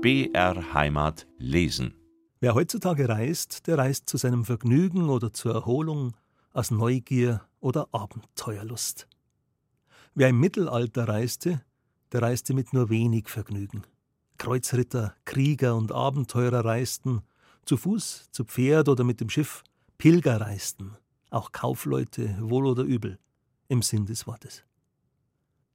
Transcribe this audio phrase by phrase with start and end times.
[0.00, 1.92] BR Heimat lesen.
[2.38, 6.14] Wer heutzutage reist, der reist zu seinem Vergnügen oder zur Erholung,
[6.52, 9.08] aus Neugier oder Abenteuerlust.
[10.14, 11.64] Wer im Mittelalter reiste,
[12.12, 13.82] der reiste mit nur wenig Vergnügen.
[14.38, 17.22] Kreuzritter, Krieger und Abenteurer reisten,
[17.64, 19.64] zu Fuß, zu Pferd oder mit dem Schiff,
[19.98, 20.96] Pilger reisten,
[21.30, 23.18] auch Kaufleute, wohl oder übel,
[23.66, 24.62] im Sinn des Wortes.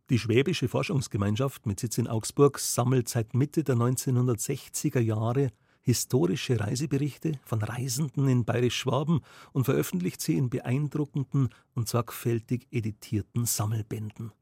[0.09, 7.39] Die Schwäbische Forschungsgemeinschaft mit Sitz in Augsburg sammelt seit Mitte der 1960er Jahre historische Reiseberichte
[7.45, 9.21] von Reisenden in Bayerisch-Schwaben
[9.53, 14.33] und veröffentlicht sie in beeindruckenden und sorgfältig editierten Sammelbänden.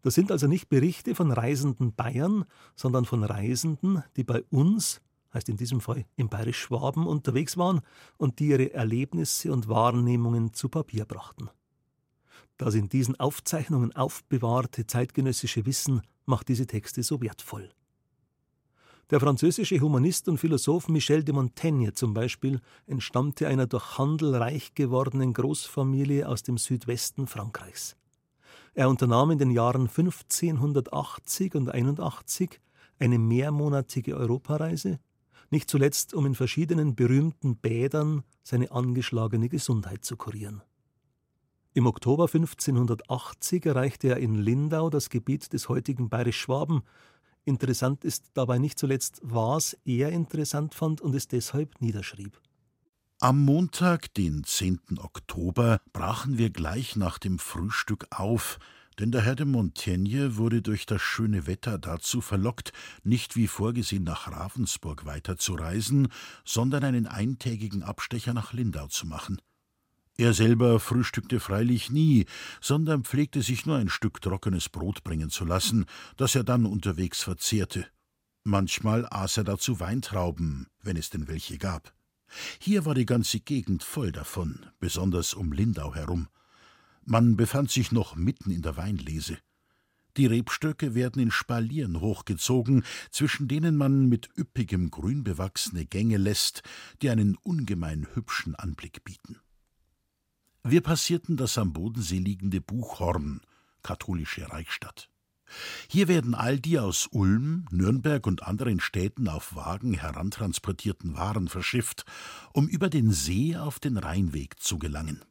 [0.00, 5.02] Das sind also nicht Berichte von reisenden Bayern, sondern von Reisenden, die bei uns,
[5.34, 7.82] heißt in diesem Fall im Bayerisch-Schwaben, unterwegs waren
[8.16, 11.50] und die ihre Erlebnisse und Wahrnehmungen zu Papier brachten.
[12.60, 17.70] Das in diesen Aufzeichnungen aufbewahrte zeitgenössische Wissen macht diese Texte so wertvoll.
[19.08, 24.74] Der französische Humanist und Philosoph Michel de Montaigne zum Beispiel entstammte einer durch Handel reich
[24.74, 27.96] gewordenen Großfamilie aus dem Südwesten Frankreichs.
[28.74, 32.60] Er unternahm in den Jahren 1580 und 81
[32.98, 35.00] eine mehrmonatige Europareise,
[35.48, 40.60] nicht zuletzt um in verschiedenen berühmten Bädern seine angeschlagene Gesundheit zu kurieren.
[41.72, 46.82] Im Oktober 1580 erreichte er in Lindau das Gebiet des heutigen Bayerisch-Schwaben
[47.44, 52.40] Interessant ist dabei nicht zuletzt, was er interessant fand und es deshalb niederschrieb.
[53.18, 54.98] Am Montag, den 10.
[54.98, 58.58] Oktober, brachen wir gleich nach dem Frühstück auf,
[58.98, 64.04] denn der Herr de Montaigne wurde durch das schöne Wetter dazu verlockt, nicht wie vorgesehen
[64.04, 66.08] nach Ravensburg weiterzureisen,
[66.44, 69.40] sondern einen eintägigen Abstecher nach Lindau zu machen.
[70.16, 72.26] Er selber frühstückte freilich nie,
[72.60, 75.86] sondern pflegte sich nur ein Stück trockenes Brot bringen zu lassen,
[76.16, 77.86] das er dann unterwegs verzehrte.
[78.44, 81.94] Manchmal aß er dazu Weintrauben, wenn es denn welche gab.
[82.58, 86.28] Hier war die ganze Gegend voll davon, besonders um Lindau herum.
[87.04, 89.38] Man befand sich noch mitten in der Weinlese.
[90.16, 96.62] Die Rebstöcke werden in Spalieren hochgezogen, zwischen denen man mit üppigem Grün bewachsene Gänge lässt,
[97.00, 99.38] die einen ungemein hübschen Anblick bieten.
[100.62, 103.40] Wir passierten das am Bodensee liegende Buchhorn,
[103.82, 105.08] katholische Reichsstadt.
[105.88, 112.04] Hier werden all die aus Ulm, Nürnberg und anderen Städten auf Wagen herantransportierten Waren verschifft,
[112.52, 115.24] um über den See auf den Rheinweg zu gelangen.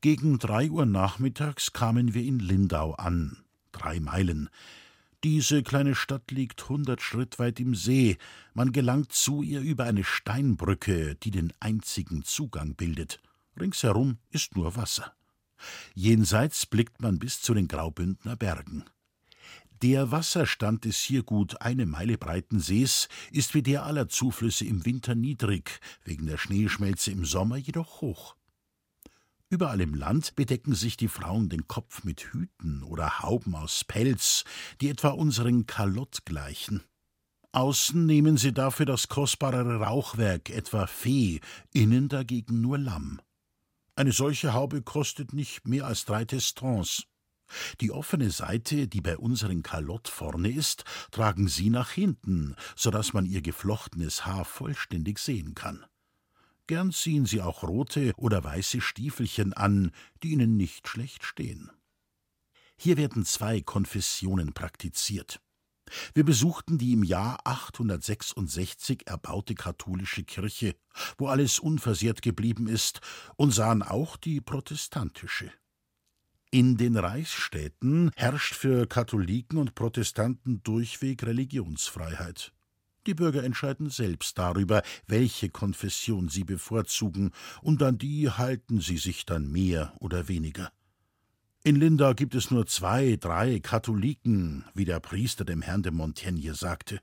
[0.00, 3.38] Gegen drei Uhr nachmittags kamen wir in Lindau an,
[3.72, 4.50] drei Meilen.
[5.24, 8.18] Diese kleine Stadt liegt hundert Schritt weit im See.
[8.54, 13.20] Man gelangt zu ihr über eine Steinbrücke, die den einzigen Zugang bildet.
[13.60, 15.14] Ringsherum ist nur Wasser.
[15.94, 18.84] Jenseits blickt man bis zu den Graubündner Bergen.
[19.82, 24.84] Der Wasserstand des hier gut eine Meile breiten Sees ist wie der aller Zuflüsse im
[24.84, 28.34] Winter niedrig, wegen der Schneeschmelze im Sommer jedoch hoch.
[29.50, 34.44] Überall im Land bedecken sich die Frauen den Kopf mit Hüten oder Hauben aus Pelz,
[34.80, 36.82] die etwa unseren Kalott gleichen.
[37.52, 41.40] Außen nehmen sie dafür das kostbarere Rauchwerk, etwa Fee,
[41.72, 43.20] innen dagegen nur Lamm.
[43.98, 47.08] Eine solche Haube kostet nicht mehr als drei Testons.
[47.80, 53.12] Die offene Seite, die bei unseren Kalott vorne ist, tragen sie nach hinten, so dass
[53.12, 55.84] man ihr geflochtenes Haar vollständig sehen kann.
[56.68, 59.90] Gern ziehen sie auch rote oder weiße Stiefelchen an,
[60.22, 61.68] die ihnen nicht schlecht stehen.
[62.76, 65.40] Hier werden zwei Konfessionen praktiziert.
[66.14, 70.74] Wir besuchten die im Jahr 866 erbaute katholische Kirche,
[71.16, 73.00] wo alles unversehrt geblieben ist,
[73.36, 75.50] und sahen auch die protestantische.
[76.50, 82.52] In den Reichsstädten herrscht für Katholiken und Protestanten durchweg Religionsfreiheit.
[83.06, 87.32] Die Bürger entscheiden selbst darüber, welche Konfession sie bevorzugen,
[87.62, 90.72] und an die halten sie sich dann mehr oder weniger.
[91.68, 96.54] In Lindau gibt es nur zwei, drei Katholiken, wie der Priester dem Herrn de Montaigne
[96.54, 96.98] sagte.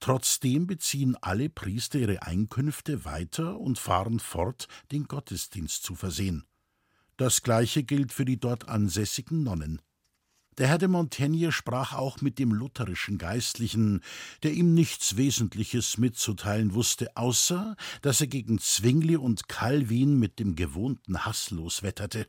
[0.00, 6.46] Trotzdem beziehen alle Priester ihre Einkünfte weiter und fahren fort, den Gottesdienst zu versehen.
[7.16, 9.80] Das gleiche gilt für die dort ansässigen Nonnen.
[10.58, 14.00] Der Herr de Montaigne sprach auch mit dem lutherischen Geistlichen,
[14.42, 20.56] der ihm nichts Wesentliches mitzuteilen wusste, außer dass er gegen Zwingli und Calvin mit dem
[20.56, 22.26] gewohnten Hass loswetterte.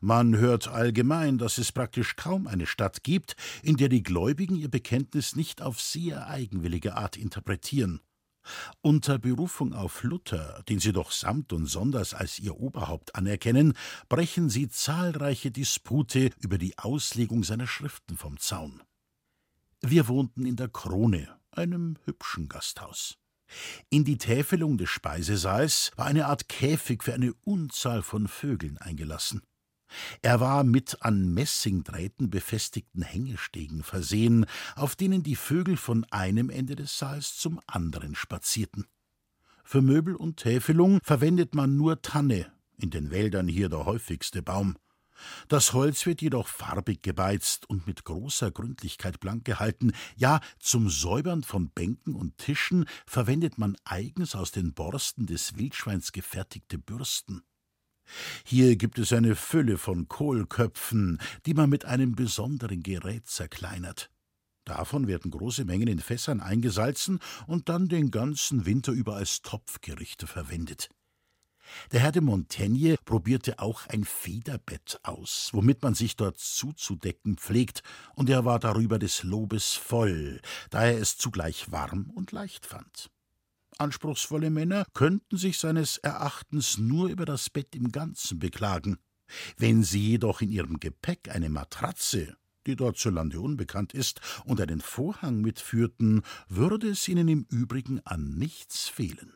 [0.00, 4.70] Man hört allgemein, dass es praktisch kaum eine Stadt gibt, in der die Gläubigen ihr
[4.70, 8.00] Bekenntnis nicht auf sehr eigenwillige Art interpretieren.
[8.82, 13.74] Unter Berufung auf Luther, den sie doch samt und sonders als ihr Oberhaupt anerkennen,
[14.08, 18.82] brechen sie zahlreiche Dispute über die Auslegung seiner Schriften vom Zaun.
[19.80, 23.16] Wir wohnten in der Krone, einem hübschen Gasthaus.
[23.90, 29.42] In die Täfelung des Speisesaals war eine Art Käfig für eine Unzahl von Vögeln eingelassen.
[30.22, 34.46] Er war mit an Messingdrähten befestigten Hängestegen versehen,
[34.76, 38.86] auf denen die Vögel von einem Ende des Saals zum anderen spazierten.
[39.64, 44.76] Für Möbel und Täfelung verwendet man nur Tanne, in den Wäldern hier der häufigste Baum.
[45.48, 51.44] Das Holz wird jedoch farbig gebeizt und mit großer Gründlichkeit blank gehalten, ja zum Säubern
[51.44, 57.42] von Bänken und Tischen verwendet man eigens aus den Borsten des Wildschweins gefertigte Bürsten.
[58.44, 64.10] Hier gibt es eine Fülle von Kohlköpfen, die man mit einem besonderen Gerät zerkleinert.
[64.64, 70.26] Davon werden große Mengen in Fässern eingesalzen und dann den ganzen Winter über als Topfgerichte
[70.26, 70.88] verwendet.
[71.92, 77.82] Der Herr de Montaigne probierte auch ein Federbett aus, womit man sich dort zuzudecken pflegt,
[78.14, 80.40] und er war darüber des Lobes voll,
[80.70, 83.10] da er es zugleich warm und leicht fand.
[83.78, 88.98] Anspruchsvolle Männer könnten sich seines Erachtens nur über das Bett im Ganzen beklagen.
[89.56, 92.36] Wenn sie jedoch in ihrem Gepäck eine Matratze,
[92.66, 98.00] die dort zu Lande unbekannt ist, und einen Vorhang mitführten, würde es ihnen im Übrigen
[98.04, 99.32] an nichts fehlen.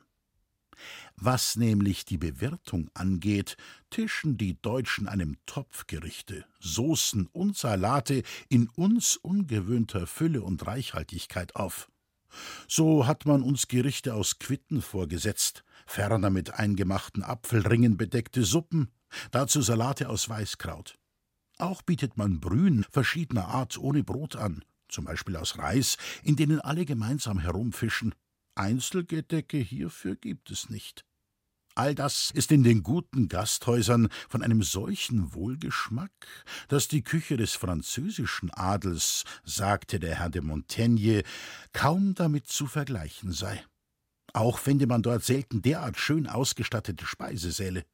[1.16, 3.56] Was nämlich die Bewirtung angeht,
[3.90, 11.90] tischen die Deutschen einem Topfgerichte, Soßen und Salate in uns ungewöhnter Fülle und Reichhaltigkeit auf.
[12.68, 18.90] So hat man uns Gerichte aus Quitten vorgesetzt, ferner mit eingemachten Apfelringen bedeckte Suppen,
[19.30, 20.98] dazu Salate aus Weißkraut.
[21.58, 26.60] Auch bietet man Brühen verschiedener Art ohne Brot an, zum Beispiel aus Reis, in denen
[26.60, 28.14] alle gemeinsam herumfischen.
[28.54, 31.07] Einzelgedecke hierfür gibt es nicht.
[31.78, 36.10] All das ist in den guten Gasthäusern von einem solchen Wohlgeschmack,
[36.66, 41.22] dass die Küche des französischen Adels, sagte der Herr de Montaigne,
[41.72, 43.64] kaum damit zu vergleichen sei.
[44.32, 47.84] Auch fände man dort selten derart schön ausgestattete Speisesäle.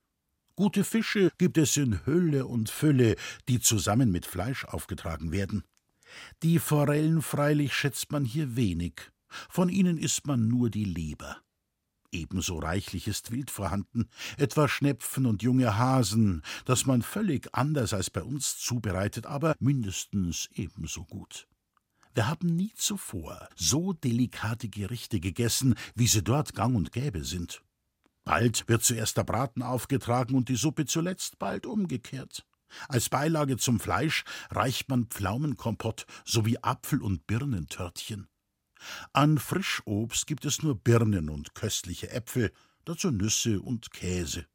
[0.56, 3.16] Gute Fische gibt es in Hülle und Fülle,
[3.50, 5.62] die zusammen mit Fleisch aufgetragen werden.
[6.42, 8.94] Die Forellen freilich schätzt man hier wenig,
[9.50, 11.44] von ihnen isst man nur die Leber.
[12.14, 14.08] Ebenso reichlich ist Wild vorhanden,
[14.38, 20.49] etwa Schnepfen und junge Hasen, das man völlig anders als bei uns zubereitet, aber mindestens
[20.55, 21.49] ebenso gut.
[22.14, 27.62] Wir haben nie zuvor so delikate Gerichte gegessen, wie sie dort gang und gäbe sind.
[28.22, 32.46] Bald wird zuerst der Braten aufgetragen und die Suppe zuletzt, bald umgekehrt.
[32.88, 38.28] Als Beilage zum Fleisch reicht man Pflaumenkompott sowie Apfel- und Birnentörtchen.
[39.12, 42.52] An Frischobst gibt es nur Birnen und köstliche Äpfel,
[42.84, 44.46] dazu Nüsse und Käse.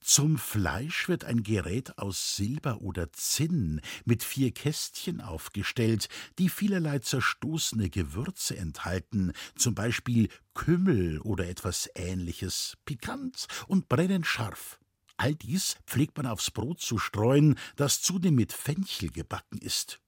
[0.00, 6.08] Zum Fleisch wird ein Gerät aus Silber oder Zinn mit vier Kästchen aufgestellt,
[6.38, 14.78] die vielerlei zerstoßene Gewürze enthalten, zum Beispiel Kümmel oder etwas ähnliches, pikant und brennend scharf.
[15.16, 20.00] All dies pflegt man aufs Brot zu streuen, das zudem mit Fenchel gebacken ist.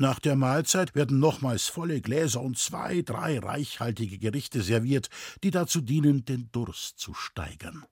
[0.00, 5.10] Nach der Mahlzeit werden nochmals volle Gläser und zwei, drei reichhaltige Gerichte serviert,
[5.44, 7.84] die dazu dienen, den Durst zu steigern.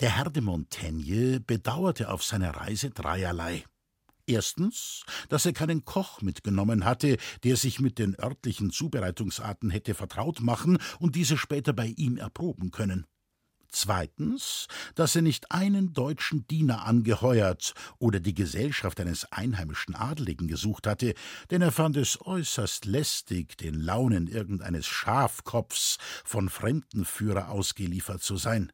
[0.00, 3.66] Der Herr de Montaigne bedauerte auf seiner Reise dreierlei.
[4.26, 10.40] Erstens, dass er keinen Koch mitgenommen hatte, der sich mit den örtlichen Zubereitungsarten hätte vertraut
[10.40, 13.06] machen und diese später bei ihm erproben können.
[13.70, 20.86] Zweitens, dass er nicht einen deutschen Diener angeheuert oder die Gesellschaft eines einheimischen Adeligen gesucht
[20.86, 21.14] hatte,
[21.50, 28.72] denn er fand es äußerst lästig, den Launen irgendeines Schafkopfs von Fremdenführer ausgeliefert zu sein.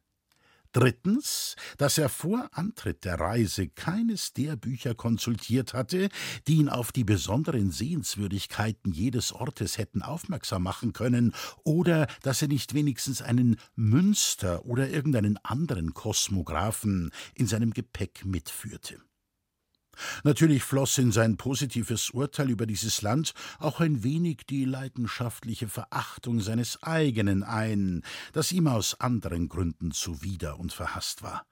[0.73, 6.09] Drittens, dass er vor Antritt der Reise keines der Bücher konsultiert hatte,
[6.47, 12.47] die ihn auf die besonderen Sehenswürdigkeiten jedes Ortes hätten aufmerksam machen können, oder dass er
[12.47, 18.97] nicht wenigstens einen Münster oder irgendeinen anderen Kosmographen in seinem Gepäck mitführte.
[20.23, 26.39] Natürlich floss in sein positives Urteil über dieses Land auch ein wenig die leidenschaftliche Verachtung
[26.39, 31.45] seines eigenen ein, das ihm aus anderen Gründen zuwider und verhasst war.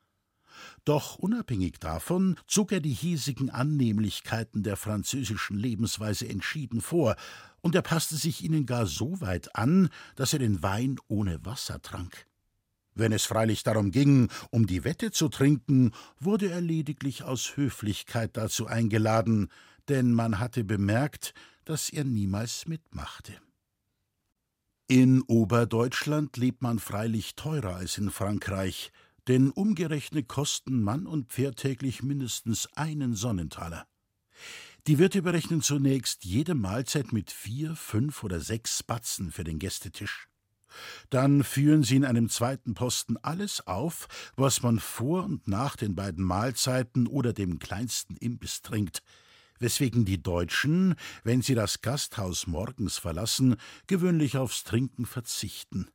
[0.86, 7.16] Doch unabhängig davon zog er die hiesigen Annehmlichkeiten der französischen Lebensweise entschieden vor,
[7.62, 11.80] und er passte sich ihnen gar so weit an, dass er den Wein ohne Wasser
[11.82, 12.26] trank.
[12.94, 18.36] Wenn es freilich darum ging, um die Wette zu trinken, wurde er lediglich aus Höflichkeit
[18.36, 19.50] dazu eingeladen,
[19.88, 21.34] denn man hatte bemerkt,
[21.66, 23.34] dass er niemals mitmachte.
[24.88, 28.92] In Oberdeutschland lebt man freilich teurer als in Frankreich,
[29.28, 33.88] denn umgerechnet kosten Mann und Pferd täglich mindestens einen Sonnentaler.
[34.88, 40.28] Die Wirte berechnen zunächst jede Mahlzeit mit vier, fünf oder sechs Batzen für den Gästetisch.
[41.10, 45.96] Dann führen sie in einem zweiten Posten alles auf, was man vor und nach den
[45.96, 49.04] beiden Mahlzeiten oder dem kleinsten Imbiss trinkt,
[49.60, 53.56] weswegen die Deutschen, wenn sie das Gasthaus morgens verlassen,
[53.88, 55.88] gewöhnlich aufs Trinken verzichten.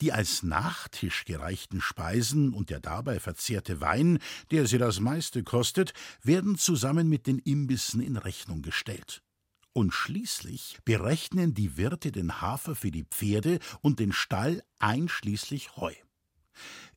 [0.00, 4.18] Die als Nachtisch gereichten Speisen und der dabei verzehrte Wein,
[4.50, 5.92] der sie das meiste kostet,
[6.22, 9.22] werden zusammen mit den Imbissen in Rechnung gestellt.
[9.72, 15.94] Und schließlich berechnen die Wirte den Hafer für die Pferde und den Stall einschließlich Heu.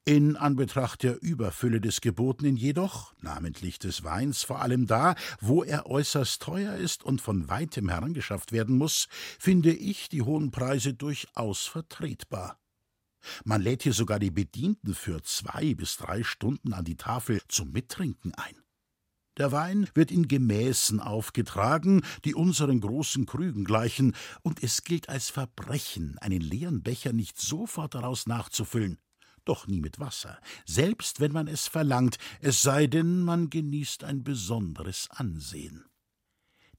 [0.06, 5.86] In Anbetracht der Überfülle des Gebotenen jedoch, namentlich des Weins vor allem da, wo er
[5.86, 9.08] äußerst teuer ist und von weitem herangeschafft werden muss,
[9.40, 12.60] finde ich die hohen Preise durchaus vertretbar.
[13.46, 17.72] Man lädt hier sogar die Bedienten für zwei bis drei Stunden an die Tafel zum
[17.72, 18.63] Mittrinken ein.
[19.38, 25.32] Der Wein wird in Gemäßen aufgetragen, die unseren großen Krügen gleichen, und es gilt als
[25.32, 29.00] Verbrechen, einen leeren Becher nicht sofort daraus nachzufüllen.
[29.44, 34.24] Doch nie mit Wasser, selbst wenn man es verlangt, es sei denn, man genießt ein
[34.24, 35.84] besonderes Ansehen.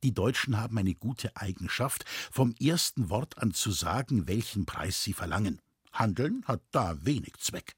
[0.05, 5.13] Die Deutschen haben eine gute Eigenschaft, vom ersten Wort an zu sagen, welchen Preis sie
[5.13, 5.61] verlangen.
[5.93, 7.75] Handeln hat da wenig Zweck.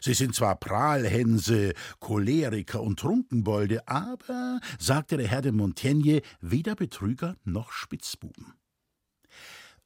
[0.00, 7.36] Sie sind zwar Prahlhänse, Choleriker und Trunkenbolde, aber, sagte der Herr de Montaigne, weder Betrüger
[7.44, 8.54] noch Spitzbuben.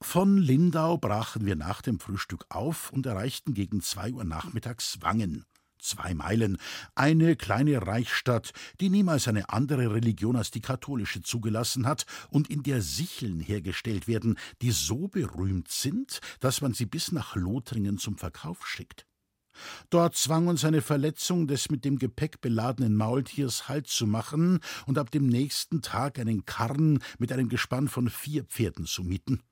[0.03, 5.45] Von Lindau brachen wir nach dem Frühstück auf und erreichten gegen zwei Uhr nachmittags Wangen.
[5.79, 6.59] Zwei Meilen,
[6.95, 12.63] eine kleine Reichsstadt, die niemals eine andere Religion als die katholische zugelassen hat und in
[12.63, 18.19] der Sicheln hergestellt werden, die so berühmt sind, dass man sie bis nach Lothringen zum
[18.19, 19.07] Verkauf schickt.
[19.91, 24.99] Dort zwang uns eine Verletzung des mit dem Gepäck beladenen Maultiers Halt zu machen und
[24.99, 29.43] ab dem nächsten Tag einen Karren mit einem Gespann von vier Pferden zu mieten.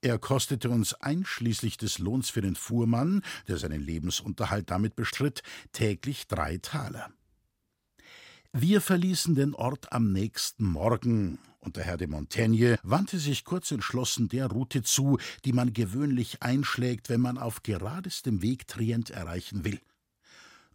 [0.00, 6.26] Er kostete uns einschließlich des Lohns für den Fuhrmann, der seinen Lebensunterhalt damit bestritt, täglich
[6.26, 7.10] drei Taler.
[8.52, 13.70] Wir verließen den Ort am nächsten Morgen, und der Herr de Montaigne wandte sich kurz
[13.70, 19.64] entschlossen der Route zu, die man gewöhnlich einschlägt, wenn man auf geradestem Weg Trient erreichen
[19.64, 19.80] will.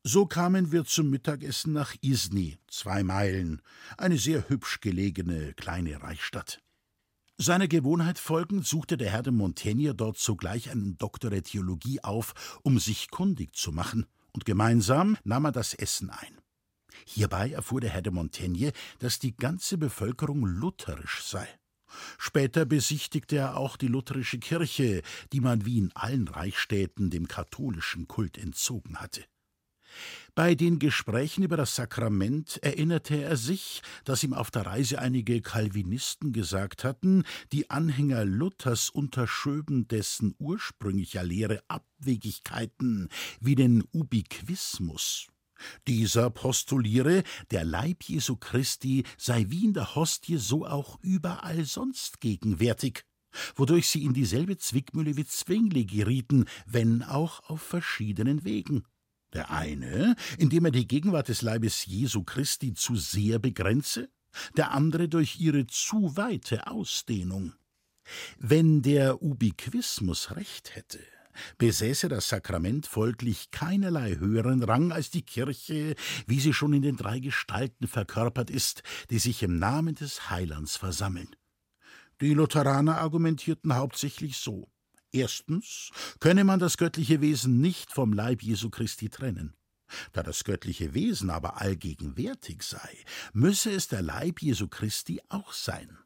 [0.04, 3.62] So kamen wir zum Mittagessen nach Isny, zwei Meilen,
[3.98, 6.62] eine sehr hübsch gelegene kleine Reichsstadt.
[7.38, 12.60] Seiner Gewohnheit folgend suchte der Herr de Montaigne dort sogleich einen Doktor der Theologie auf,
[12.64, 16.39] um sich kundig zu machen, und gemeinsam nahm er das Essen ein.
[17.06, 21.48] Hierbei erfuhr der Herr de Montaigne, dass die ganze Bevölkerung lutherisch sei.
[22.18, 25.02] Später besichtigte er auch die lutherische Kirche,
[25.34, 29.26] die man wie in allen Reichsstädten dem katholischen Kult entzogen hatte.
[30.36, 35.42] Bei den Gesprächen über das Sakrament erinnerte er sich, dass ihm auf der Reise einige
[35.42, 43.10] Calvinisten gesagt hatten, die Anhänger Luthers unterschöben dessen ursprünglicher Lehre Abwegigkeiten
[43.42, 45.28] wie den Ubiquismus.
[45.88, 52.22] Dieser postuliere, der Leib Jesu Christi sei wie in der Hostie so auch überall sonst
[52.22, 53.04] gegenwärtig,
[53.56, 58.84] wodurch sie in dieselbe Zwickmühle wie Zwingli gerieten, wenn auch auf verschiedenen Wegen.
[59.34, 64.10] Der eine, indem er die Gegenwart des Leibes Jesu Christi zu sehr begrenze,
[64.58, 67.54] der andere durch ihre zu weite Ausdehnung.
[68.40, 71.00] Wenn der Ubiquismus recht hätte,
[71.58, 75.96] besäße das Sakrament folglich keinerlei höheren Rang als die Kirche,
[76.28, 80.78] wie sie schon in den drei Gestalten verkörpert ist, die sich im Namen des Heilands
[80.78, 81.36] versammeln.
[82.22, 84.70] Die Lutheraner argumentierten hauptsächlich so.
[85.12, 89.56] Erstens könne man das göttliche Wesen nicht vom Leib Jesu Christi trennen.
[90.12, 92.98] Da das göttliche Wesen aber allgegenwärtig sei,
[93.34, 95.98] müsse es der Leib Jesu Christi auch sein.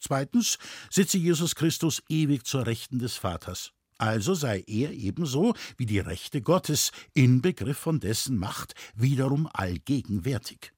[0.00, 0.58] Zweitens
[0.90, 3.73] sitze Jesus Christus ewig zur Rechten des Vaters.
[3.98, 10.72] Also sei er ebenso wie die Rechte Gottes in Begriff von dessen Macht wiederum allgegenwärtig.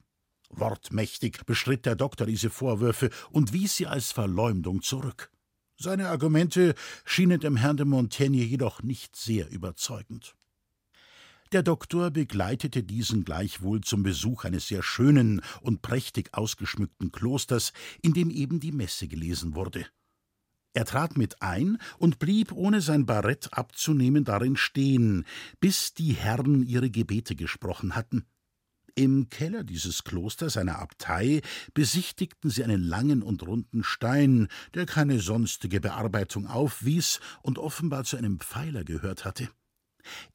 [0.51, 5.31] Wortmächtig bestritt der Doktor diese Vorwürfe und wies sie als Verleumdung zurück.
[5.79, 10.35] Seine Argumente schienen dem Herrn de Montaigne jedoch nicht sehr überzeugend.
[11.53, 18.15] Der Doktor begleitete diesen gleichwohl zum Besuch eines sehr schönen und prächtig ausgeschmückten Klosters, in
[18.15, 19.87] dem eben die Messe gelesen wurde.
[20.77, 25.25] Er trat mit ein und blieb, ohne sein Barett abzunehmen, darin stehen,
[25.59, 28.27] bis die Herren ihre Gebete gesprochen hatten.
[28.95, 31.41] Im Keller dieses Klosters, einer Abtei,
[31.73, 38.19] besichtigten sie einen langen und runden Stein, der keine sonstige Bearbeitung aufwies und offenbar zu
[38.19, 39.49] einem Pfeiler gehört hatte.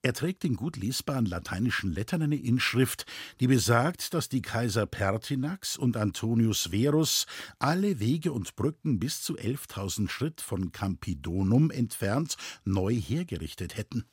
[0.02, 3.06] Er trägt in gut lesbaren lateinischen Lettern eine Inschrift,
[3.40, 7.26] die besagt, dass die Kaiser Pertinax und Antonius Verus
[7.60, 14.06] alle Wege und Brücken bis zu 11.000 Schritt von Campidonum entfernt neu hergerichtet hätten.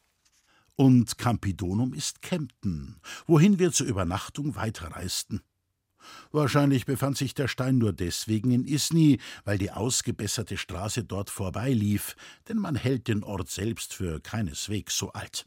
[0.77, 5.43] Und Campidonum ist Kempten, wohin wir zur Übernachtung weiterreisten.
[6.33, 12.17] Wahrscheinlich befand sich der Stein nur deswegen in Isny, weil die ausgebesserte Straße dort vorbeilief,
[12.49, 15.47] denn man hält den Ort selbst für keineswegs so alt.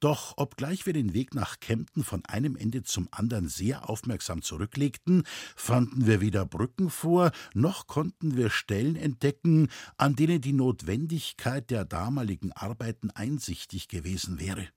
[0.00, 5.24] Doch obgleich wir den Weg nach Kempten von einem Ende zum anderen sehr aufmerksam zurücklegten,
[5.56, 11.84] fanden wir weder Brücken vor, noch konnten wir Stellen entdecken, an denen die Notwendigkeit der
[11.84, 14.68] damaligen Arbeiten einsichtig gewesen wäre.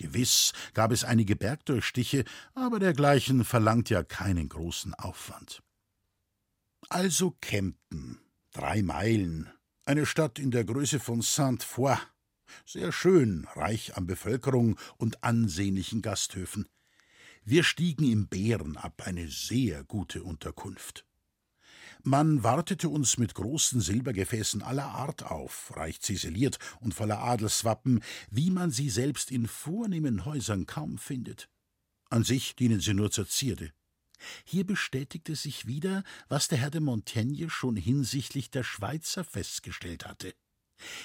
[0.00, 5.62] Gewiss gab es einige Bergdurchstiche, aber dergleichen verlangt ja keinen großen Aufwand.
[6.88, 8.18] Also Kempten,
[8.52, 9.50] drei Meilen,
[9.84, 11.96] eine Stadt in der Größe von Saint-Foy,
[12.64, 16.66] sehr schön, reich an Bevölkerung und ansehnlichen Gasthöfen.
[17.44, 21.04] Wir stiegen im Bären ab, eine sehr gute Unterkunft.
[22.04, 28.50] Man wartete uns mit großen Silbergefäßen aller Art auf, reich ziseliert und voller Adelswappen, wie
[28.50, 31.48] man sie selbst in vornehmen Häusern kaum findet.
[32.08, 33.72] An sich dienen sie nur zur Zierde.
[34.44, 40.34] Hier bestätigte sich wieder, was der Herr de Montaigne schon hinsichtlich der Schweizer festgestellt hatte.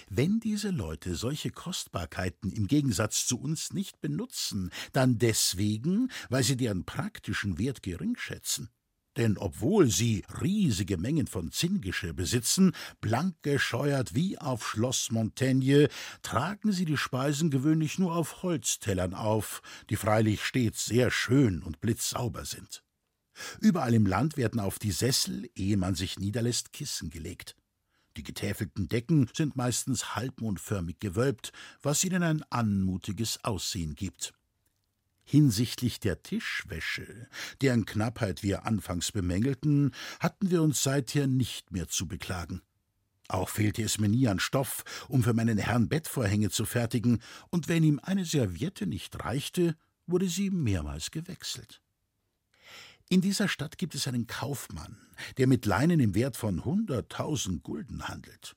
[0.09, 6.55] Wenn diese Leute solche Kostbarkeiten im Gegensatz zu uns nicht benutzen, dann deswegen, weil sie
[6.55, 8.69] deren praktischen Wert gering schätzen
[9.17, 15.89] denn obwohl sie riesige Mengen von Zinngeschirr besitzen, blank gescheuert wie auf Schloss Montaigne,
[16.21, 21.81] tragen sie die Speisen gewöhnlich nur auf Holztellern auf, die freilich stets sehr schön und
[21.81, 22.83] blitzsauber sind.
[23.59, 27.55] Überall im Land werden auf die Sessel, ehe man sich niederlässt, Kissen gelegt.
[28.17, 34.33] Die getäfelten Decken sind meistens halbmondförmig gewölbt, was ihnen ein anmutiges Aussehen gibt.
[35.25, 37.27] Hinsichtlich der Tischwäsche,
[37.61, 42.61] deren Knappheit wir anfangs bemängelten, hatten wir uns seither nicht mehr zu beklagen.
[43.27, 47.67] Auch fehlte es mir nie an Stoff, um für meinen Herrn Bettvorhänge zu fertigen, und
[47.67, 51.81] wenn ihm eine Serviette nicht reichte, wurde sie mehrmals gewechselt.
[53.09, 54.97] In dieser Stadt gibt es einen Kaufmann,
[55.37, 58.55] der mit Leinen im Wert von hunderttausend Gulden handelt.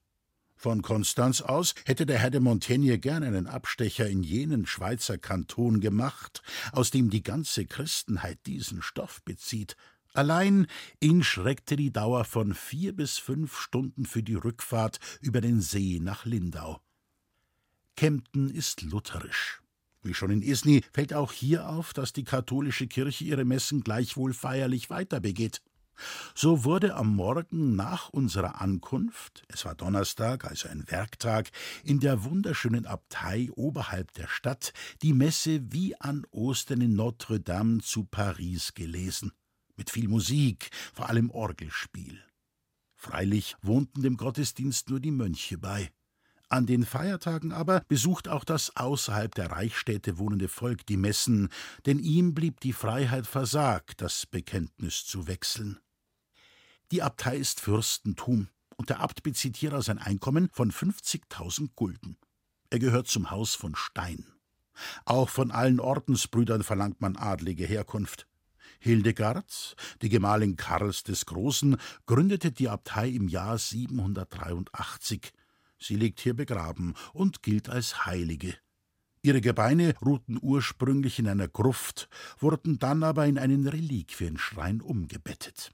[0.60, 5.78] Von Konstanz aus hätte der Herr de Montaigne gern einen Abstecher in jenen Schweizer Kanton
[5.78, 6.42] gemacht,
[6.72, 9.76] aus dem die ganze Christenheit diesen Stoff bezieht.
[10.14, 10.66] Allein
[10.98, 16.00] ihn schreckte die Dauer von vier bis fünf Stunden für die Rückfahrt über den See
[16.02, 16.80] nach Lindau.
[17.94, 19.62] Kempten ist lutherisch.
[20.02, 24.32] Wie schon in Isny fällt auch hier auf, dass die katholische Kirche ihre Messen gleichwohl
[24.32, 25.62] feierlich weiterbegeht.
[26.34, 31.50] So wurde am Morgen nach unserer Ankunft, es war Donnerstag, also ein Werktag,
[31.84, 37.80] in der wunderschönen Abtei oberhalb der Stadt die Messe wie an Ostern in Notre Dame
[37.80, 39.32] zu Paris gelesen,
[39.76, 42.22] mit viel Musik, vor allem Orgelspiel.
[42.94, 45.90] Freilich wohnten dem Gottesdienst nur die Mönche bei.
[46.50, 51.50] An den Feiertagen aber besucht auch das außerhalb der Reichsstädte wohnende Volk die Messen,
[51.84, 55.78] denn ihm blieb die Freiheit versagt, das Bekenntnis zu wechseln.
[56.90, 62.16] Die Abtei ist Fürstentum und der Abt bezieht hieraus ein Einkommen von 50.000 Gulden.
[62.70, 64.24] Er gehört zum Haus von Stein.
[65.04, 68.26] Auch von allen Ordensbrüdern verlangt man adlige Herkunft.
[68.80, 75.32] Hildegard, die Gemahlin Karls des Großen, gründete die Abtei im Jahr 783.
[75.78, 78.54] Sie liegt hier begraben und gilt als Heilige.
[79.20, 85.72] Ihre Gebeine ruhten ursprünglich in einer Gruft, wurden dann aber in einen Reliquienschrein umgebettet.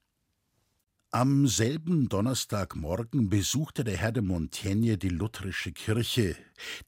[1.14, 6.34] Am selben Donnerstagmorgen besuchte der Herr de Montaigne die lutherische Kirche,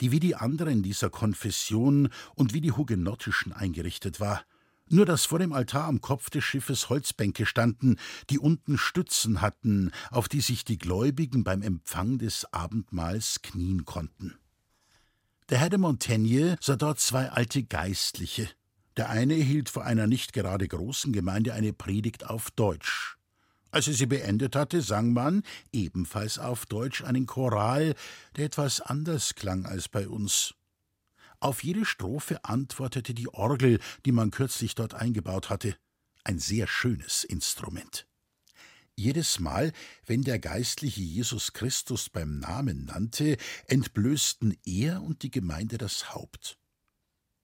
[0.01, 4.43] die wie die anderen dieser Konfession und wie die hugenottischen eingerichtet war.
[4.89, 9.93] Nur dass vor dem Altar am Kopf des Schiffes Holzbänke standen, die unten Stützen hatten,
[10.11, 14.35] auf die sich die Gläubigen beim Empfang des Abendmahls knien konnten.
[15.51, 18.51] Der Herr de Montaigne sah dort zwei alte Geistliche.
[18.97, 23.16] Der eine hielt vor einer nicht gerade großen Gemeinde eine Predigt auf Deutsch,
[23.77, 27.95] als er sie beendet hatte, sang man, ebenfalls auf Deutsch, einen Choral,
[28.37, 30.55] der etwas anders klang als bei uns.
[31.41, 35.77] Auf jede Strophe antwortete die Orgel, die man kürzlich dort eingebaut hatte.
[36.25, 38.07] Ein sehr schönes Instrument.
[38.97, 39.75] Jedes Mal,
[40.07, 43.37] wenn der Geistliche Jesus Christus beim Namen nannte,
[43.67, 46.59] entblößten er und die Gemeinde das Haupt.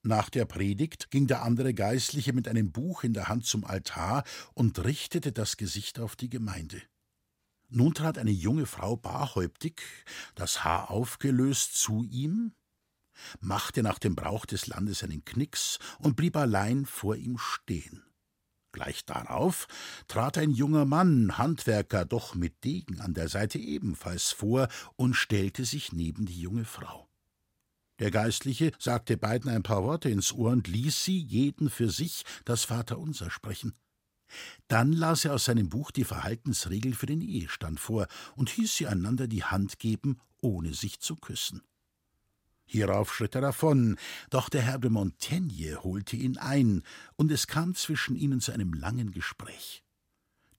[0.05, 4.25] Nach der Predigt ging der andere Geistliche mit einem Buch in der Hand zum Altar
[4.53, 6.81] und richtete das Gesicht auf die Gemeinde.
[7.69, 9.81] Nun trat eine junge Frau barhäuptig,
[10.35, 12.53] das Haar aufgelöst, zu ihm.
[13.39, 18.03] machte nach dem Brauch des Landes einen Knicks und blieb allein vor ihm stehen.
[18.73, 19.67] Gleich darauf
[20.09, 25.63] trat ein junger Mann, Handwerker, doch mit Degen an der Seite ebenfalls vor und stellte
[25.63, 27.12] sich neben die junge Frau.
[27.99, 32.23] Der Geistliche sagte beiden ein paar Worte ins Ohr und ließ sie jeden für sich
[32.45, 33.73] das Vaterunser sprechen.
[34.67, 38.87] Dann las er aus seinem Buch die Verhaltensregel für den Ehestand vor und hieß sie
[38.87, 41.61] einander die Hand geben, ohne sich zu küssen.
[42.65, 43.97] Hierauf schritt er davon,
[44.29, 46.81] doch der Herr de Montaigne holte ihn ein,
[47.15, 49.83] und es kam zwischen ihnen zu einem langen Gespräch.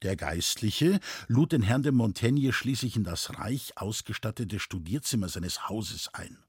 [0.02, 6.12] Der Geistliche lud den Herrn de Montaigne schließlich in das reich ausgestattete Studierzimmer seines Hauses
[6.12, 6.44] ein.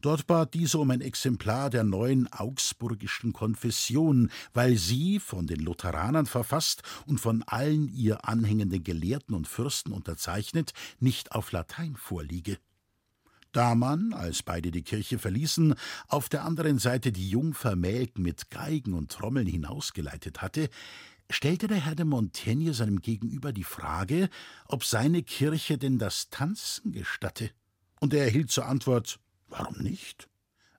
[0.00, 6.26] Dort bat dieser um ein Exemplar der neuen augsburgischen Konfession, weil sie, von den Lutheranern
[6.26, 12.58] verfasst und von allen ihr anhängenden Gelehrten und Fürsten unterzeichnet, nicht auf Latein vorliege.
[13.52, 15.74] Da man, als beide die Kirche verließen,
[16.08, 20.70] auf der anderen Seite die Jungfer Melk mit Geigen und Trommeln hinausgeleitet hatte,
[21.28, 24.30] stellte der Herr de Montaigne seinem Gegenüber die Frage,
[24.66, 27.50] ob seine Kirche denn das Tanzen gestatte.
[28.00, 29.20] Und er erhielt zur Antwort
[29.52, 30.30] Warum nicht?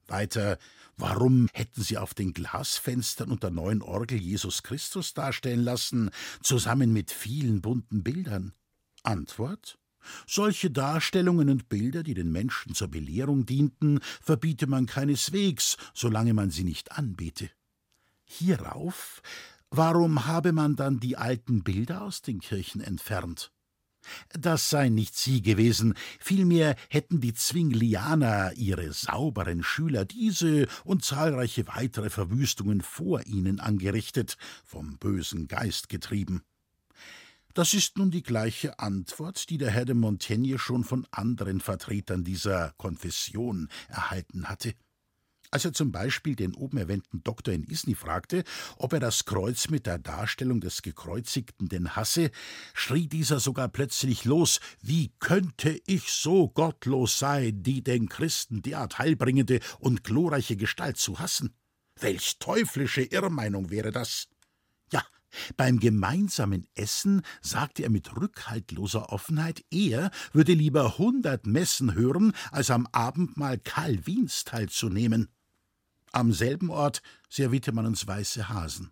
[0.07, 0.57] Weiter,
[0.97, 6.09] warum hätten sie auf den Glasfenstern und der neuen Orgel Jesus Christus darstellen lassen,
[6.41, 8.53] zusammen mit vielen bunten Bildern?
[9.03, 9.77] Antwort
[10.27, 16.51] solche Darstellungen und Bilder, die den Menschen zur Belehrung dienten, verbiete man keineswegs, solange man
[16.51, 17.49] sie nicht anbete.
[18.25, 19.21] Hierauf,
[19.69, 23.53] warum habe man dann die alten Bilder aus den Kirchen entfernt?
[24.39, 31.67] Das seien nicht sie gewesen, vielmehr hätten die Zwinglianer, ihre sauberen Schüler, diese und zahlreiche
[31.67, 36.43] weitere Verwüstungen vor ihnen angerichtet, vom bösen Geist getrieben.
[37.53, 42.23] Das ist nun die gleiche Antwort, die der Herr de Montaigne schon von anderen Vertretern
[42.23, 44.73] dieser Konfession erhalten hatte.
[45.53, 48.43] Als er zum Beispiel den oben erwähnten Doktor in Isny fragte,
[48.77, 52.31] ob er das Kreuz mit der Darstellung des Gekreuzigten denn hasse,
[52.73, 58.97] schrie dieser sogar plötzlich los: Wie könnte ich so gottlos sein, die den Christen derart
[58.97, 61.53] heilbringende und glorreiche Gestalt zu hassen?
[61.99, 64.29] Welch teuflische Irrmeinung wäre das!
[64.91, 65.05] Ja,
[65.55, 72.71] beim gemeinsamen Essen sagte er mit rückhaltloser Offenheit, er würde lieber hundert Messen hören, als
[72.71, 75.29] am Abendmahl Calvins teilzunehmen.
[76.13, 78.91] Am selben Ort servierte man uns weiße Hasen.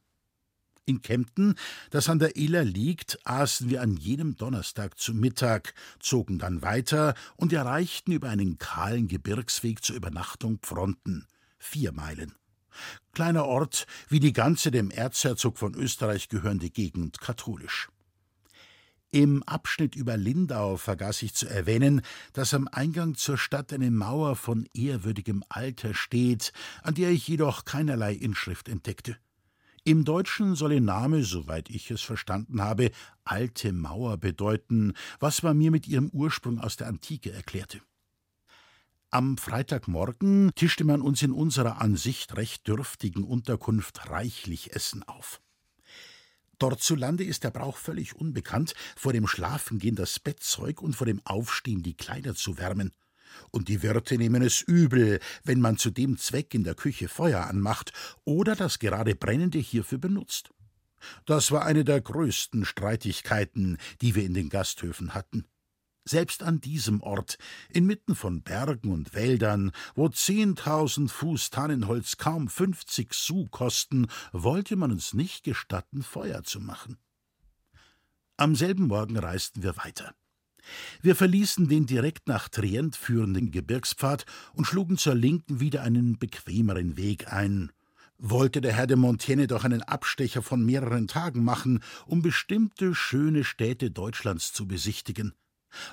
[0.86, 1.54] In Kempten,
[1.92, 7.14] das an der Iller liegt, aßen wir an jenem Donnerstag zu Mittag, zogen dann weiter
[7.38, 11.28] und erreichten über einen kahlen Gebirgsweg zur Übernachtung Pfronten,
[11.60, 12.34] vier Meilen.
[13.14, 17.90] Kleiner Ort, wie die ganze dem Erzherzog von Österreich gehörende Gegend katholisch.
[19.14, 24.38] Im Abschnitt über Lindau vergaß ich zu erwähnen, dass am Eingang zur Stadt eine Mauer
[24.38, 29.18] von ehrwürdigem Alter steht, an der ich jedoch keinerlei Inschrift entdeckte.
[29.84, 32.92] Im Deutschen soll ihr Name, soweit ich es verstanden habe,
[33.26, 37.82] alte Mauer bedeuten, was man mir mit ihrem Ursprung aus der Antike erklärte.
[39.10, 45.42] Am Freitagmorgen tischte man uns in unserer an sich recht dürftigen Unterkunft reichlich Essen auf.
[46.62, 51.08] Dort zu Lande ist der Brauch völlig unbekannt, vor dem Schlafengehen das Bettzeug und vor
[51.08, 52.92] dem Aufstehen die Kleider zu wärmen.
[53.50, 57.48] Und die Wirte nehmen es übel, wenn man zu dem Zweck in der Küche Feuer
[57.48, 57.94] anmacht
[58.26, 60.52] oder das gerade Brennende hierfür benutzt.
[61.26, 65.48] Das war eine der größten Streitigkeiten, die wir in den Gasthöfen hatten.
[66.04, 67.38] Selbst an diesem Ort,
[67.70, 74.92] inmitten von Bergen und Wäldern, wo zehntausend Fuß Tannenholz kaum fünfzig Sou kosten, wollte man
[74.92, 76.98] uns nicht gestatten, Feuer zu machen.
[78.38, 80.16] Am selben Morgen reisten wir weiter.
[81.02, 86.98] Wir verließen den direkt nach Trient führenden Gebirgspfad und schlugen zur Linken wieder einen bequemeren
[86.98, 87.72] Weg ein.
[88.18, 93.44] Wollte der Herr de Montaigne doch einen Abstecher von mehreren Tagen machen, um bestimmte schöne
[93.44, 95.34] Städte Deutschlands zu besichtigen.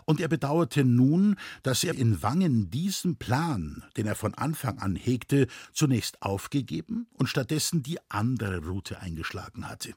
[0.04, 4.96] Und er bedauerte nun, dass er in Wangen diesen Plan, den er von Anfang an
[4.96, 9.94] hegte, zunächst aufgegeben und stattdessen die andere Route eingeschlagen hatte.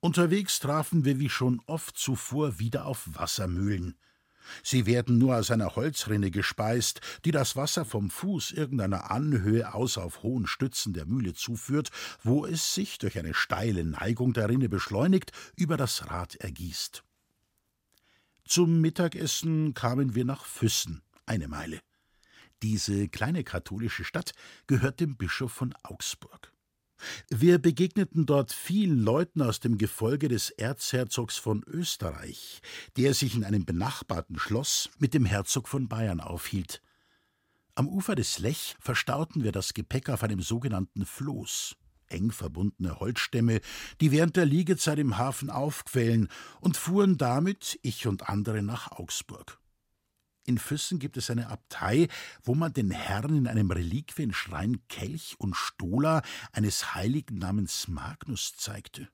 [0.00, 3.96] Unterwegs trafen wir wie schon oft zuvor wieder auf Wassermühlen.
[4.62, 9.98] Sie werden nur aus einer Holzrinne gespeist, die das Wasser vom Fuß irgendeiner Anhöhe aus
[9.98, 11.90] auf hohen Stützen der Mühle zuführt,
[12.22, 17.02] wo es sich durch eine steile Neigung der Rinne beschleunigt über das Rad ergießt.
[18.46, 21.80] Zum Mittagessen kamen wir nach Füssen, eine Meile.
[22.62, 24.32] Diese kleine katholische Stadt
[24.66, 26.52] gehört dem Bischof von Augsburg.
[27.30, 32.60] Wir begegneten dort vielen Leuten aus dem Gefolge des Erzherzogs von Österreich,
[32.96, 36.82] der sich in einem benachbarten Schloss mit dem Herzog von Bayern aufhielt.
[37.74, 41.76] Am Ufer des Lech verstauten wir das Gepäck auf einem sogenannten Floß,
[42.14, 43.60] eng verbundene Holzstämme,
[44.00, 46.28] die während der Liegezeit im Hafen aufquellen
[46.60, 49.58] und fuhren damit, ich und andere, nach Augsburg.
[50.46, 52.08] In Füssen gibt es eine Abtei,
[52.42, 56.22] wo man den Herren in einem Reliquienschrein Kelch und Stola
[56.52, 59.08] eines Heiligen namens Magnus zeigte.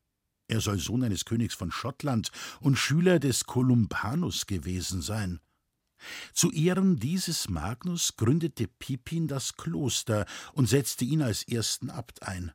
[0.49, 5.39] Er soll Sohn eines Königs von Schottland und Schüler des Kolumbanus gewesen sein.
[6.33, 12.53] Zu Ehren dieses Magnus gründete Pipin das Kloster und setzte ihn als ersten Abt ein.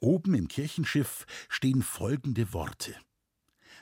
[0.00, 2.94] Oben im Kirchenschiff stehen folgende Worte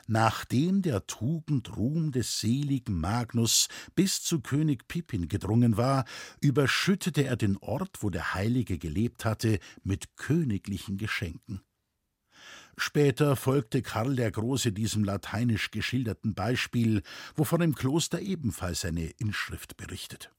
[0.09, 6.05] Nachdem der Tugend Ruhm des seligen Magnus bis zu König Pippin gedrungen war,
[6.41, 11.61] überschüttete er den Ort, wo der Heilige gelebt hatte, mit königlichen Geschenken.
[12.77, 17.03] Später folgte Karl der Große diesem lateinisch geschilderten Beispiel,
[17.35, 20.31] wovon im Kloster ebenfalls eine Inschrift berichtet.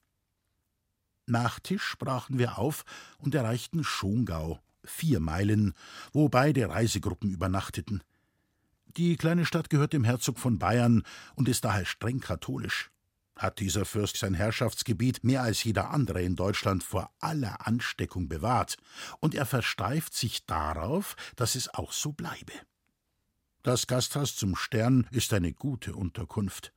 [1.26, 2.86] Nach Tisch brachen wir auf
[3.18, 5.74] und erreichten Schongau, vier Meilen,
[6.14, 8.04] wo beide Reisegruppen übernachteten.
[8.98, 11.04] Die kleine Stadt gehört dem Herzog von Bayern
[11.36, 12.90] und ist daher streng katholisch
[13.38, 18.78] hat dieser Fürst sein Herrschaftsgebiet mehr als jeder andere in Deutschland vor aller Ansteckung bewahrt,
[19.20, 22.54] und er versteift sich darauf, dass es auch so bleibe.
[23.64, 26.74] Das Gasthaus zum Stern ist eine gute Unterkunft.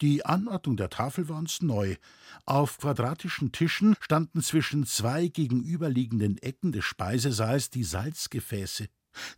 [0.00, 1.96] Die Anordnung der Tafel war uns neu.
[2.46, 8.88] Auf quadratischen Tischen standen zwischen zwei gegenüberliegenden Ecken des Speisesaals die Salzgefäße,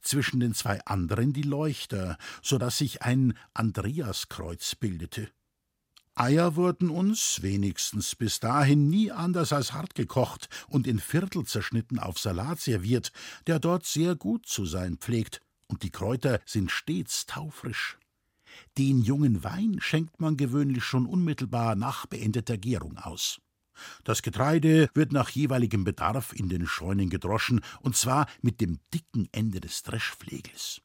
[0.03, 5.29] zwischen den zwei anderen die Leuchter, so dass sich ein Andreaskreuz bildete.
[6.14, 11.98] Eier wurden uns, wenigstens bis dahin, nie anders als hart gekocht und in Viertel zerschnitten
[11.98, 13.11] auf Salat serviert,
[13.46, 17.96] der dort sehr gut zu sein pflegt, und die Kräuter sind stets taufrisch.
[18.78, 23.40] Den jungen Wein schenkt man gewöhnlich schon unmittelbar nach beendeter Gärung aus.
[24.04, 29.28] Das Getreide wird nach jeweiligem Bedarf in den Scheunen gedroschen, und zwar mit dem dicken
[29.32, 30.82] Ende des Dreschflegels.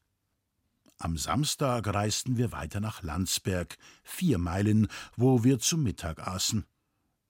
[0.98, 6.64] Am Samstag reisten wir weiter nach Landsberg, vier Meilen, wo wir zu Mittag aßen.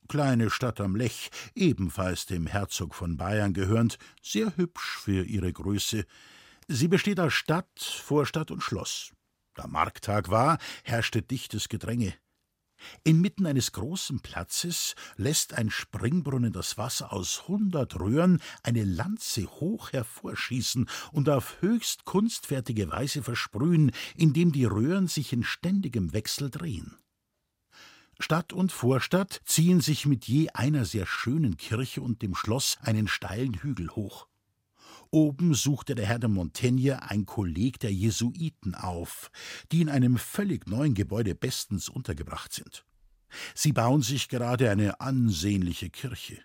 [0.08, 6.06] Kleine Stadt am Lech, ebenfalls dem Herzog von Bayern gehörend, sehr hübsch für ihre Größe.
[6.66, 9.12] Sie besteht aus Stadt, Vorstadt und Schloss.
[9.58, 12.14] Da Markttag war, herrschte dichtes Gedränge.
[13.02, 19.92] Inmitten eines großen Platzes lässt ein Springbrunnen das Wasser aus hundert Röhren eine Lanze hoch
[19.92, 26.96] hervorschießen und auf höchst kunstfertige Weise versprühen, indem die Röhren sich in ständigem Wechsel drehen.
[28.20, 33.08] Stadt und Vorstadt ziehen sich mit je einer sehr schönen Kirche und dem Schloss einen
[33.08, 34.27] steilen Hügel hoch.
[35.10, 39.30] Oben suchte der Herr de Montaigne ein Kolleg der Jesuiten auf,
[39.72, 42.84] die in einem völlig neuen Gebäude bestens untergebracht sind.
[43.54, 46.42] Sie bauen sich gerade eine ansehnliche Kirche.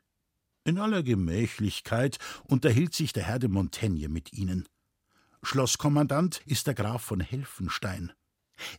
[0.65, 4.67] In aller Gemächlichkeit unterhielt sich der Herr de Montaigne mit ihnen.
[5.41, 8.13] Schlosskommandant ist der Graf von Helfenstein.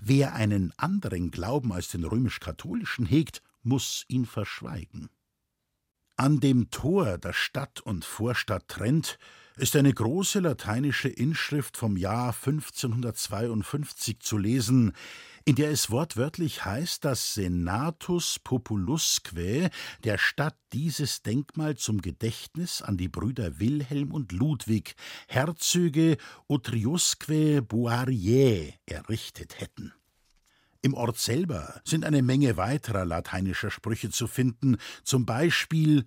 [0.01, 5.11] Wer einen anderen Glauben als den römisch-katholischen hegt, muss ihn verschweigen.
[6.16, 9.18] An dem Tor, das Stadt und Vorstadt trennt,
[9.57, 14.92] ist eine große lateinische Inschrift vom Jahr 1552 zu lesen,
[15.44, 19.70] in der es wortwörtlich heißt, dass Senatus Populusque
[20.05, 24.94] der Stadt dieses Denkmal zum Gedächtnis an die Brüder Wilhelm und Ludwig,
[25.27, 29.92] Herzöge Autriusque Boarier, errichtet hätten.
[30.85, 36.05] Im Ort selber sind eine Menge weiterer lateinischer Sprüche zu finden, zum Beispiel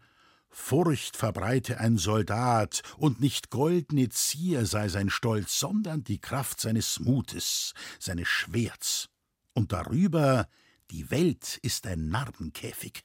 [0.49, 6.99] Furcht verbreite ein Soldat, und nicht goldne Zier sei sein Stolz, sondern die Kraft seines
[6.99, 9.09] Mutes, seines Schwerts.
[9.55, 10.47] Und darüber,
[10.91, 13.03] die Welt ist ein Narbenkäfig.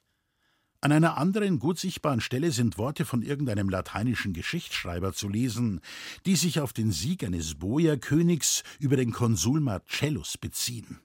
[0.83, 5.81] An einer anderen gut sichtbaren Stelle sind Worte von irgendeinem lateinischen Geschichtsschreiber zu lesen,
[6.27, 11.01] die sich auf den Sieg eines Boierkönigs über den Konsul Marcellus beziehen.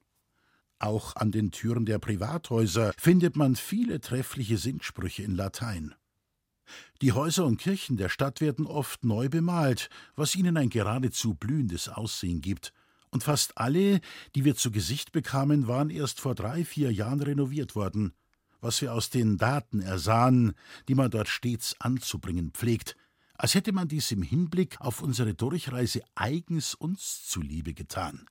[0.79, 5.95] Auch an den Türen der Privathäuser findet man viele treffliche Sinnsprüche in Latein.
[7.01, 11.89] Die Häuser und Kirchen der Stadt werden oft neu bemalt, was ihnen ein geradezu blühendes
[11.89, 12.73] Aussehen gibt,
[13.09, 14.01] und fast alle,
[14.35, 18.13] die wir zu Gesicht bekamen, waren erst vor drei, vier Jahren renoviert worden,
[18.59, 20.53] was wir aus den Daten ersahen,
[20.87, 22.97] die man dort stets anzubringen pflegt,
[23.35, 28.25] als hätte man dies im Hinblick auf unsere Durchreise eigens uns zuliebe getan.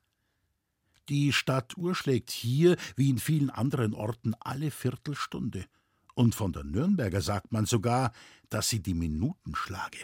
[1.08, 5.66] Die Stadtuhr schlägt hier, wie in vielen anderen Orten, alle Viertelstunde
[6.16, 8.12] und von der Nürnberger sagt man sogar,
[8.48, 9.98] dass sie die Minuten schlage.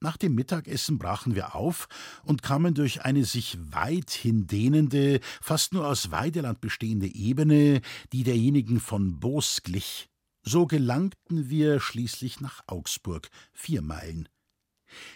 [0.00, 1.88] Nach dem Mittagessen brachen wir auf
[2.22, 7.80] und kamen durch eine sich weithin dehnende, fast nur aus Weideland bestehende Ebene,
[8.12, 10.10] die derjenigen von Boos glich,
[10.42, 14.28] So gelangten wir schließlich nach Augsburg, vier Meilen.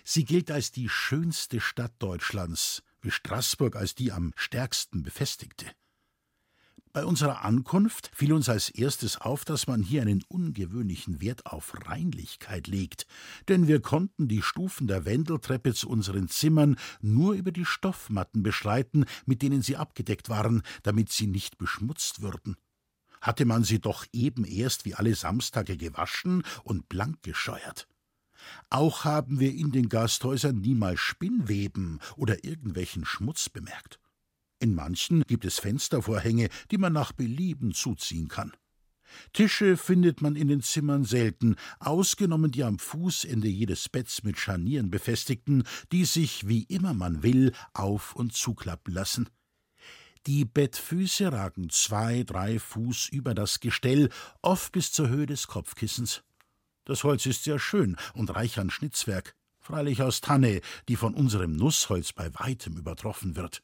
[0.02, 5.66] Sie gilt als die schönste Stadt Deutschlands, wie Straßburg als die am stärksten befestigte.
[6.92, 11.72] Bei unserer Ankunft fiel uns als erstes auf, dass man hier einen ungewöhnlichen Wert auf
[11.86, 13.06] Reinlichkeit legt,
[13.48, 19.04] denn wir konnten die Stufen der Wendeltreppe zu unseren Zimmern nur über die Stoffmatten beschreiten,
[19.24, 22.56] mit denen sie abgedeckt waren, damit sie nicht beschmutzt würden.
[23.20, 27.86] Hatte man sie doch eben erst wie alle Samstage gewaschen und blank gescheuert.
[28.68, 33.98] Auch haben wir in den Gasthäusern niemals Spinnweben oder irgendwelchen Schmutz bemerkt.
[34.58, 38.52] In manchen gibt es Fenstervorhänge, die man nach Belieben zuziehen kann.
[39.32, 44.90] Tische findet man in den Zimmern selten, ausgenommen die am Fußende jedes Betts mit Scharnieren
[44.90, 49.28] befestigten, die sich, wie immer man will, auf und zuklappen lassen.
[50.26, 54.10] Die Bettfüße ragen zwei, drei Fuß über das Gestell,
[54.42, 56.22] oft bis zur Höhe des Kopfkissens.
[56.90, 61.54] Das Holz ist sehr schön und reich an Schnitzwerk, freilich aus Tanne, die von unserem
[61.54, 63.62] Nussholz bei weitem übertroffen wird.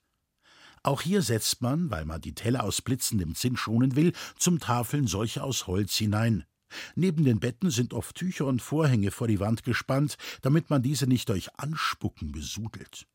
[0.84, 5.08] Auch hier setzt man, weil man die Teller aus blitzendem Zinn schonen will, zum Tafeln
[5.08, 6.44] solche aus Holz hinein.
[6.94, 11.08] Neben den Betten sind oft Tücher und Vorhänge vor die Wand gespannt, damit man diese
[11.08, 13.08] nicht durch Anspucken besudelt.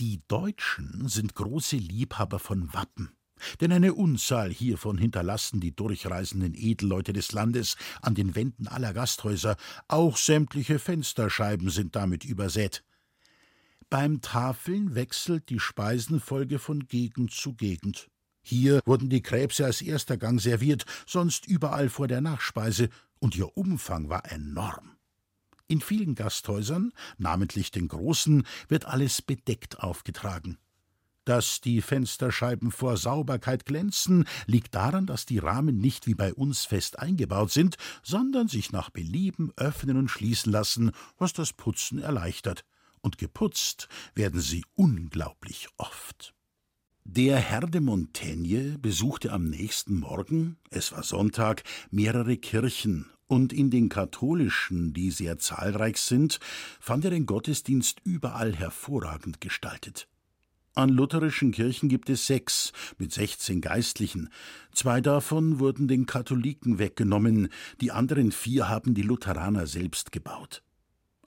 [0.00, 3.12] Die Deutschen sind große Liebhaber von Wappen,
[3.60, 9.56] denn eine Unzahl hiervon hinterlassen die durchreisenden Edelleute des Landes an den Wänden aller Gasthäuser,
[9.88, 12.84] auch sämtliche Fensterscheiben sind damit übersät.
[13.90, 18.08] Beim Tafeln wechselt die Speisenfolge von Gegend zu Gegend.
[18.42, 23.56] Hier wurden die Krebse als erster Gang serviert, sonst überall vor der Nachspeise, und ihr
[23.56, 24.96] Umfang war enorm.
[25.68, 30.58] In vielen Gasthäusern, namentlich den großen, wird alles bedeckt aufgetragen.
[31.24, 36.64] Dass die Fensterscheiben vor Sauberkeit glänzen, liegt daran, dass die Rahmen nicht wie bei uns
[36.64, 42.64] fest eingebaut sind, sondern sich nach Belieben öffnen und schließen lassen, was das Putzen erleichtert
[43.02, 46.34] und geputzt werden sie unglaublich oft.
[47.04, 53.70] Der Herr de Montaigne besuchte am nächsten Morgen, es war Sonntag, mehrere Kirchen, und in
[53.70, 56.38] den katholischen, die sehr zahlreich sind,
[56.78, 60.06] fand er den Gottesdienst überall hervorragend gestaltet.
[60.74, 64.30] An lutherischen Kirchen gibt es sechs mit sechzehn Geistlichen.
[64.72, 67.48] Zwei davon wurden den Katholiken weggenommen,
[67.82, 70.62] die anderen vier haben die Lutheraner selbst gebaut.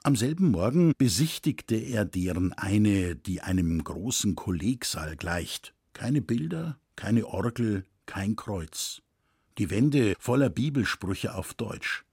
[0.01, 5.75] Am selben Morgen besichtigte er deren eine, die einem großen Kollegsaal gleicht.
[5.93, 9.01] Keine Bilder, keine Orgel, kein Kreuz.
[9.59, 12.03] Die Wände voller Bibelsprüche auf Deutsch.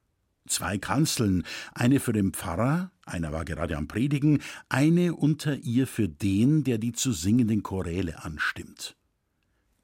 [0.49, 6.09] Zwei Kanzeln, eine für den Pfarrer, einer war gerade am Predigen, eine unter ihr für
[6.09, 8.97] den, der die zu singenden Choräle anstimmt.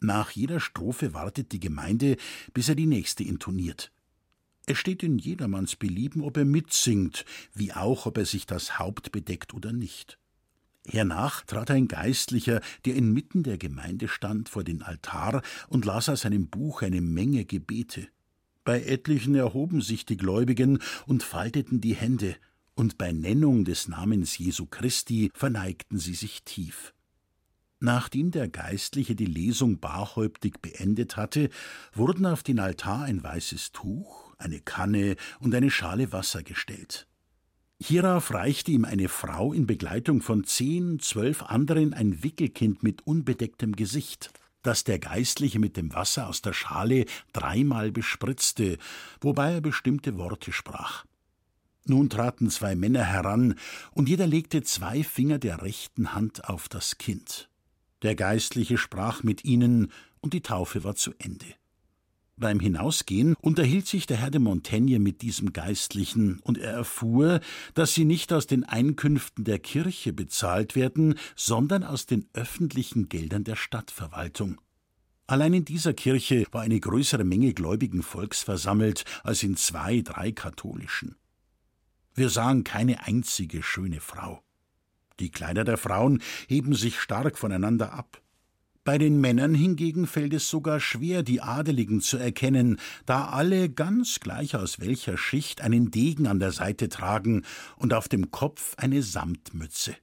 [0.01, 2.17] Nach jeder Strophe wartet die Gemeinde,
[2.55, 3.93] bis er die nächste intoniert.
[4.67, 9.13] Es steht in jedermanns Belieben, ob er mitsingt, wie auch, ob er sich das Haupt
[9.13, 10.19] bedeckt oder nicht.
[10.87, 16.23] Hernach trat ein Geistlicher, der inmitten der Gemeinde stand, vor den Altar und las aus
[16.23, 18.09] seinem Buch eine Menge Gebete.
[18.69, 22.37] Bei etlichen erhoben sich die Gläubigen und falteten die Hände,
[22.75, 26.93] und bei Nennung des Namens Jesu Christi verneigten sie sich tief.
[27.81, 31.49] Nachdem der Geistliche die Lesung barhäuptig beendet hatte,
[31.95, 37.07] wurden auf den Altar ein weißes Tuch, eine Kanne und eine Schale Wasser gestellt.
[37.81, 43.77] Hierauf reichte ihm eine Frau in Begleitung von zehn, zwölf anderen ein Wickelkind mit unbedecktem
[43.77, 44.31] Gesicht,
[44.69, 48.77] das der Geistliche mit dem Wasser aus der Schale dreimal bespritzte,
[49.19, 51.07] wobei er bestimmte Worte sprach.
[51.87, 53.55] Nun traten zwei Männer heran,
[53.93, 57.49] und jeder legte zwei Finger der rechten Hand auf das Kind.
[58.03, 61.47] Der Geistliche sprach mit ihnen, und die Taufe war zu Ende.
[62.39, 67.41] Beim Hinausgehen unterhielt sich der Herr de Montaigne mit diesem Geistlichen, und er erfuhr,
[67.75, 73.43] dass sie nicht aus den Einkünften der Kirche bezahlt werden, sondern aus den öffentlichen Geldern
[73.43, 74.61] der Stadtverwaltung.
[75.27, 80.31] Allein in dieser Kirche war eine größere Menge gläubigen Volks versammelt als in zwei, drei
[80.31, 81.17] katholischen.
[82.15, 84.43] Wir sahen keine einzige schöne Frau.
[85.19, 88.23] Die Kleider der Frauen heben sich stark voneinander ab.
[88.89, 94.19] Bei den Männern hingegen fällt es sogar schwer, die Adeligen zu erkennen, da alle ganz
[94.19, 97.45] gleich aus welcher Schicht einen Degen an der Seite tragen
[97.77, 99.95] und auf dem Kopf eine Samtmütze.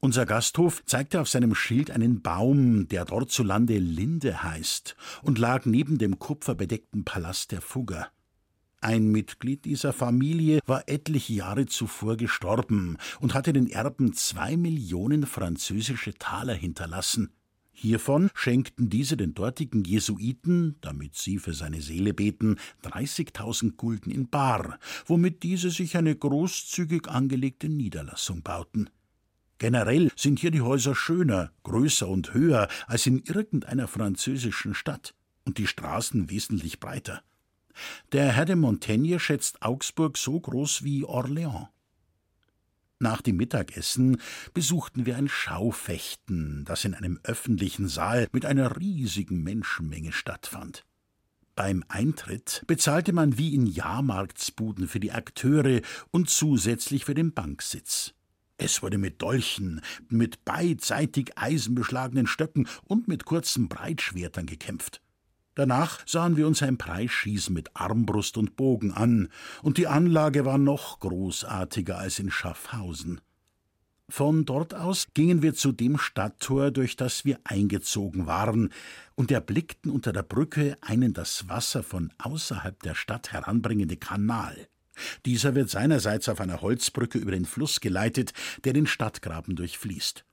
[0.00, 5.38] Unser Gasthof zeigte auf seinem Schild einen Baum, der dort zu Lande Linde heißt, und
[5.38, 8.08] lag neben dem kupferbedeckten Palast der Fugger.
[8.80, 15.26] Ein Mitglied dieser Familie war etliche Jahre zuvor gestorben und hatte den Erben zwei Millionen
[15.26, 17.34] französische Taler hinterlassen.
[17.82, 24.28] Hiervon schenkten diese den dortigen Jesuiten, damit sie für seine Seele beten, 30.000 Gulden in
[24.28, 28.88] Bar, womit diese sich eine großzügig angelegte Niederlassung bauten.
[29.58, 35.58] Generell sind hier die Häuser schöner, größer und höher als in irgendeiner französischen Stadt und
[35.58, 37.24] die Straßen wesentlich breiter.
[38.12, 41.66] Der Herr de Montaigne schätzt Augsburg so groß wie Orléans.
[43.02, 44.18] Nach dem Mittagessen
[44.54, 50.84] besuchten wir ein Schaufechten, das in einem öffentlichen Saal mit einer riesigen Menschenmenge stattfand.
[51.56, 55.80] Beim Eintritt bezahlte man wie in Jahrmarktsbuden für die Akteure
[56.12, 58.14] und zusätzlich für den Banksitz.
[58.56, 65.02] Es wurde mit Dolchen, mit beidseitig eisenbeschlagenen Stöcken und mit kurzen Breitschwertern gekämpft.
[65.54, 69.28] Danach sahen wir uns ein Preisschießen mit Armbrust und Bogen an,
[69.62, 73.20] und die Anlage war noch großartiger als in Schaffhausen.
[74.08, 78.70] Von dort aus gingen wir zu dem Stadttor, durch das wir eingezogen waren,
[79.14, 84.68] und erblickten unter der Brücke einen das Wasser von außerhalb der Stadt heranbringende Kanal.
[85.24, 88.32] Dieser wird seinerseits auf einer Holzbrücke über den Fluss geleitet,
[88.64, 90.24] der den Stadtgraben durchfließt.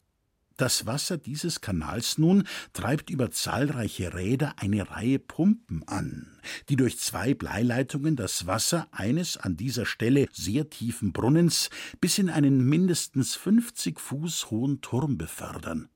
[0.60, 2.44] Das Wasser dieses Kanals nun
[2.74, 6.38] treibt über zahlreiche Räder eine Reihe Pumpen an,
[6.68, 11.70] die durch zwei Bleileitungen das Wasser eines an dieser Stelle sehr tiefen Brunnens
[12.02, 15.88] bis in einen mindestens 50 Fuß hohen Turm befördern.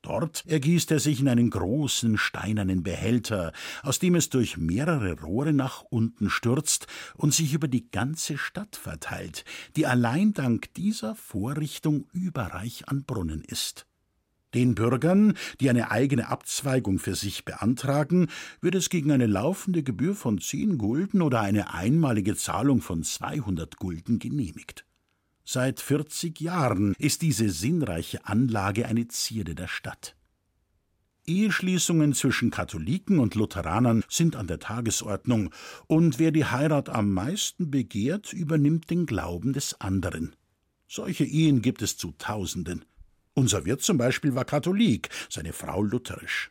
[0.00, 3.52] Dort ergießt er sich in einen großen steinernen Behälter,
[3.82, 6.86] aus dem es durch mehrere Rohre nach unten stürzt
[7.16, 9.44] und sich über die ganze Stadt verteilt,
[9.76, 13.86] die allein dank dieser Vorrichtung überreich an Brunnen ist.
[14.56, 18.28] Den Bürgern, die eine eigene Abzweigung für sich beantragen,
[18.62, 23.76] wird es gegen eine laufende Gebühr von zehn Gulden oder eine einmalige Zahlung von 200
[23.76, 24.86] Gulden genehmigt.
[25.44, 30.16] Seit 40 Jahren ist diese sinnreiche Anlage eine Zierde der Stadt.
[31.26, 35.50] Eheschließungen zwischen Katholiken und Lutheranern sind an der Tagesordnung,
[35.86, 40.34] und wer die Heirat am meisten begehrt, übernimmt den Glauben des anderen.
[40.88, 42.86] Solche Ehen gibt es zu Tausenden.
[43.38, 46.50] Unser Wirt zum Beispiel war Katholik, seine Frau lutherisch.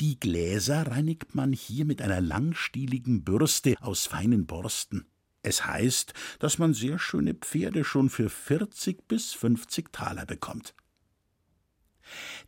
[0.00, 5.06] Die Gläser reinigt man hier mit einer langstieligen Bürste aus feinen Borsten.
[5.42, 10.72] Es heißt, dass man sehr schöne Pferde schon für 40 bis 50 Taler bekommt.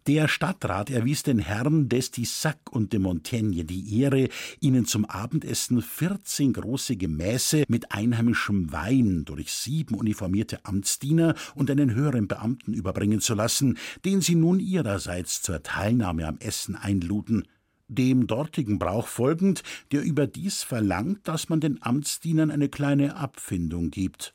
[0.06, 4.28] Der Stadtrat erwies den Herren d'Estissac und de Montaigne die Ehre,
[4.60, 11.94] ihnen zum Abendessen 14 große Gemäße mit einheimischem Wein durch sieben uniformierte Amtsdiener und einen
[11.94, 17.44] höheren Beamten überbringen zu lassen, den sie nun ihrerseits zur Teilnahme am Essen einluden
[17.88, 19.62] dem dortigen Brauch folgend,
[19.92, 24.34] der überdies verlangt, dass man den Amtsdienern eine kleine Abfindung gibt.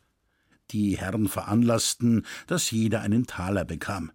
[0.72, 4.12] Die Herren veranlassten, dass jeder einen Taler bekam.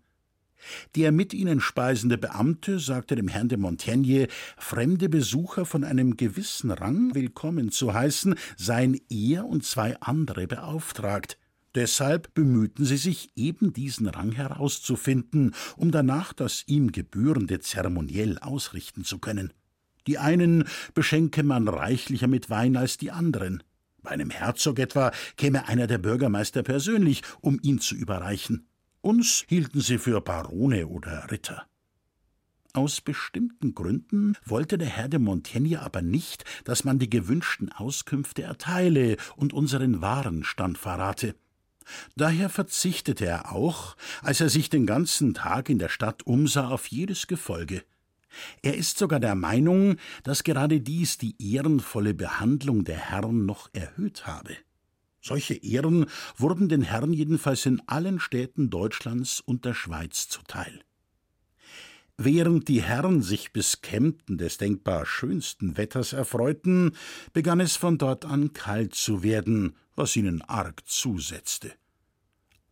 [0.94, 6.70] Der mit ihnen speisende Beamte sagte dem Herrn de Montaigne, fremde Besucher von einem gewissen
[6.70, 11.38] Rang willkommen zu heißen, seien er und zwei andere beauftragt.
[11.74, 19.04] Deshalb bemühten sie sich, eben diesen Rang herauszufinden, um danach das ihm gebührende Zeremoniell ausrichten
[19.04, 19.52] zu können.
[20.06, 23.62] Die einen beschenke man reichlicher mit Wein als die anderen.
[24.02, 28.68] Bei einem Herzog etwa käme einer der Bürgermeister persönlich, um ihn zu überreichen.
[29.04, 31.66] Uns hielten sie für Barone oder Ritter.
[32.72, 38.44] Aus bestimmten Gründen wollte der Herr de Montaigne aber nicht, dass man die gewünschten Auskünfte
[38.44, 41.34] erteile und unseren Warenstand verrate.
[42.16, 46.86] Daher verzichtete er auch, als er sich den ganzen Tag in der Stadt umsah, auf
[46.86, 47.84] jedes Gefolge.
[48.62, 54.26] Er ist sogar der Meinung, dass gerade dies die ehrenvolle Behandlung der Herren noch erhöht
[54.26, 54.56] habe.
[55.26, 56.04] Solche Ehren
[56.36, 60.80] wurden den Herren jedenfalls in allen Städten Deutschlands und der Schweiz zuteil.
[62.18, 66.92] Während die Herren sich bis Kempten des denkbar schönsten Wetters erfreuten,
[67.32, 71.72] begann es von dort an kalt zu werden, was ihnen arg zusetzte.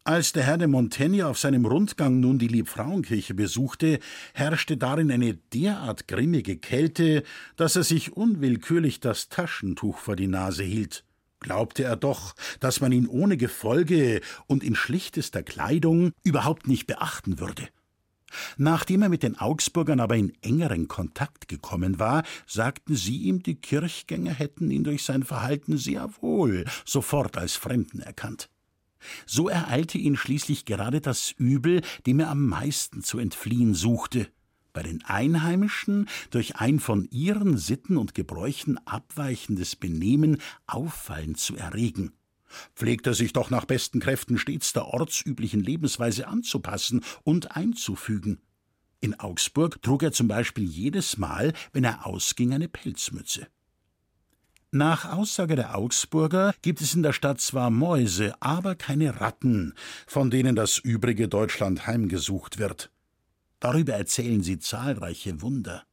[0.04, 3.98] Als der Herr de Montaigne auf seinem Rundgang nun die Liebfrauenkirche besuchte,
[4.34, 7.22] herrschte darin eine derart grimmige Kälte,
[7.56, 11.04] dass er sich unwillkürlich das Taschentuch vor die Nase hielt
[11.42, 17.38] glaubte er doch, dass man ihn ohne Gefolge und in schlichtester Kleidung überhaupt nicht beachten
[17.38, 17.68] würde.
[18.56, 23.56] Nachdem er mit den Augsburgern aber in engeren Kontakt gekommen war, sagten sie ihm, die
[23.56, 28.48] Kirchgänger hätten ihn durch sein Verhalten sehr wohl sofort als Fremden erkannt.
[29.26, 34.28] So ereilte ihn schließlich gerade das Übel, dem er am meisten zu entfliehen suchte,
[34.72, 42.12] bei den Einheimischen durch ein von ihren Sitten und Gebräuchen abweichendes Benehmen auffallend zu erregen.
[42.74, 48.40] Pflegt er sich doch nach besten Kräften stets der ortsüblichen Lebensweise anzupassen und einzufügen.
[49.00, 53.48] In Augsburg trug er zum Beispiel jedes Mal, wenn er ausging, eine Pelzmütze.
[54.70, 59.74] Nach Aussage der Augsburger gibt es in der Stadt zwar Mäuse, aber keine Ratten,
[60.06, 62.91] von denen das übrige Deutschland heimgesucht wird.
[63.62, 65.84] Darüber erzählen sie zahlreiche Wunder.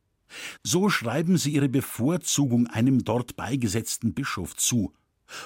[0.64, 4.92] So schreiben sie ihre Bevorzugung einem dort beigesetzten Bischof zu,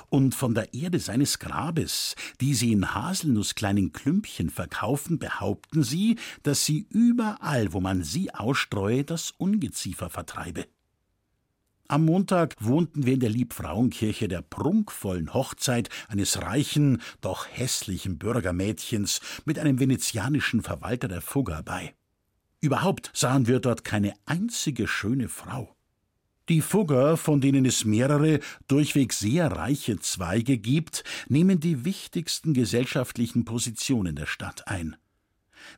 [0.10, 6.64] und von der Erde seines Grabes, die sie in haselnusskleinen Klümpchen verkaufen, behaupten sie, dass
[6.64, 10.66] sie überall, wo man sie ausstreue, das Ungeziefer vertreibe.
[11.90, 19.20] Am Montag wohnten wir in der Liebfrauenkirche der prunkvollen Hochzeit eines reichen, doch hässlichen Bürgermädchens
[19.44, 21.94] mit einem venezianischen Verwalter der Fugger bei.
[22.64, 25.76] Überhaupt sahen wir dort keine einzige schöne Frau.
[26.48, 28.40] Die Fugger, von denen es mehrere
[28.70, 34.96] durchweg sehr reiche Zweige gibt, nehmen die wichtigsten gesellschaftlichen Positionen der Stadt ein.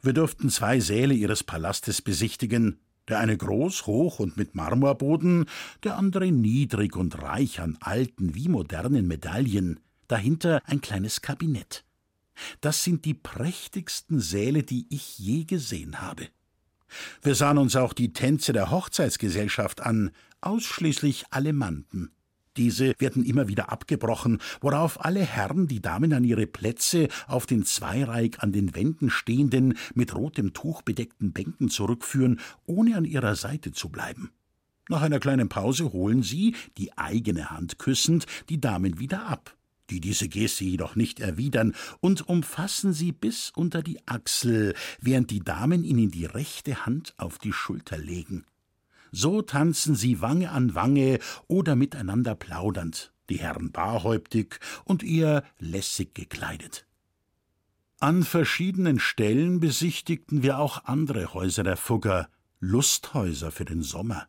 [0.04, 5.46] Wir durften zwei Säle ihres Palastes besichtigen, der eine groß, hoch und mit Marmorboden,
[5.84, 11.84] der andere niedrig und reich an alten wie modernen Medaillen, dahinter ein kleines Kabinett.
[12.62, 16.28] Das sind die prächtigsten Säle, die ich je gesehen habe.
[17.22, 20.12] Wir sahen uns auch die Tänze der Hochzeitsgesellschaft an,
[20.42, 22.12] ausschließlich Allemanden.
[22.58, 27.66] Diese werden immer wieder abgebrochen, worauf alle Herren die Damen an ihre Plätze auf den
[27.66, 33.74] zweireihig an den Wänden stehenden, mit rotem Tuch bedeckten Bänken zurückführen, ohne an ihrer Seite
[33.74, 34.32] zu bleiben.
[34.88, 39.58] Nach einer kleinen Pause holen sie, die eigene Hand küssend, die Damen wieder ab
[39.90, 45.42] die diese Geste jedoch nicht erwidern, und umfassen sie bis unter die Achsel, während die
[45.42, 48.46] Damen ihnen die rechte Hand auf die Schulter legen.
[49.12, 56.14] So tanzen sie Wange an Wange oder miteinander plaudernd, die Herren barhäuptig und eher lässig
[56.14, 56.86] gekleidet.
[58.00, 62.28] An verschiedenen Stellen besichtigten wir auch andere Häuser der Fugger,
[62.60, 64.28] Lusthäuser für den Sommer.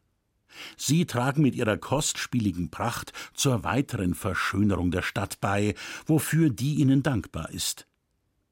[0.77, 5.75] Sie tragen mit ihrer kostspieligen Pracht zur weiteren Verschönerung der Stadt bei,
[6.07, 7.87] wofür die ihnen dankbar ist.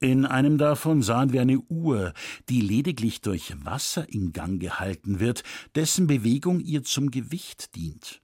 [0.00, 2.12] In einem davon sahen wir eine Uhr,
[2.48, 5.44] die lediglich durch Wasser in Gang gehalten wird,
[5.74, 8.20] dessen Bewegung ihr zum Gewicht dient.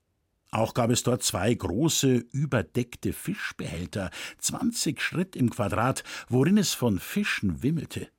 [0.51, 6.99] Auch gab es dort zwei große, überdeckte Fischbehälter, zwanzig Schritt im Quadrat, worin es von
[6.99, 8.09] Fischen wimmelte.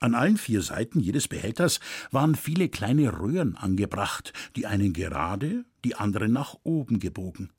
[0.00, 1.80] An allen vier Seiten jedes Behälters
[2.10, 7.50] waren viele kleine Röhren angebracht, die einen gerade, die anderen nach oben gebogen.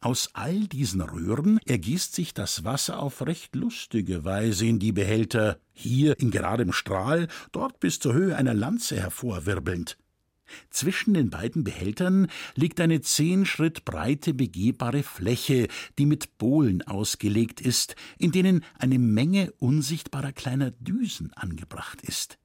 [0.00, 5.58] Aus all diesen Röhren ergießt sich das Wasser auf recht lustige Weise in die Behälter,
[5.72, 9.96] hier in geradem Strahl, dort bis zur Höhe einer Lanze hervorwirbelnd.
[10.70, 15.68] Zwischen den beiden Behältern liegt eine zehn Schritt breite begehbare Fläche,
[15.98, 22.38] die mit Bohlen ausgelegt ist, in denen eine Menge unsichtbarer kleiner Düsen angebracht ist.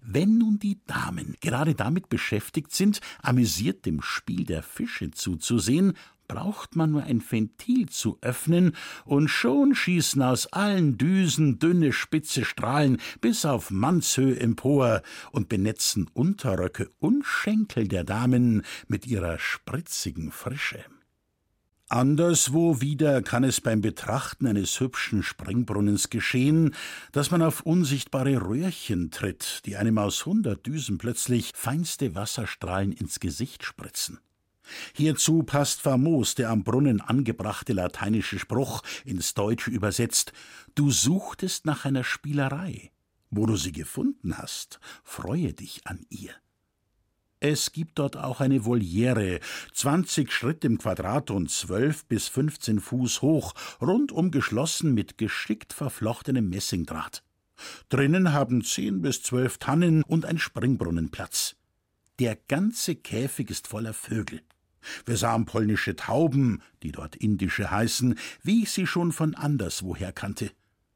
[0.00, 5.94] Wenn nun die Damen gerade damit beschäftigt sind, amüsiert dem Spiel der Fische zuzusehen,
[6.28, 12.44] braucht man nur ein Ventil zu öffnen, und schon schießen aus allen Düsen dünne spitze
[12.44, 15.02] Strahlen bis auf Mannshöhe empor
[15.32, 20.84] und benetzen Unterröcke und Schenkel der Damen mit ihrer spritzigen Frische.
[21.90, 26.74] Anderswo wieder kann es beim Betrachten eines hübschen Springbrunnens geschehen,
[27.12, 33.20] dass man auf unsichtbare Röhrchen tritt, die einem aus hundert Düsen plötzlich feinste Wasserstrahlen ins
[33.20, 34.18] Gesicht spritzen.
[34.94, 40.32] Hierzu passt famos der am Brunnen angebrachte lateinische Spruch ins Deutsche übersetzt
[40.74, 42.90] Du suchtest nach einer Spielerei.
[43.30, 46.32] Wo du sie gefunden hast, freue dich an ihr.
[47.40, 49.38] Es gibt dort auch eine Voliere,
[49.72, 56.48] zwanzig Schritt im Quadrat und zwölf bis fünfzehn Fuß hoch, rundum geschlossen mit geschickt verflochtenem
[56.48, 57.22] Messingdraht.
[57.90, 61.54] Drinnen haben zehn bis zwölf Tannen und ein Springbrunnen Platz.
[62.18, 64.42] Der ganze Käfig ist voller Vögel.
[65.06, 70.50] Wir sahen polnische Tauben, die dort indische heißen, wie ich sie schon von anderswoher kannte.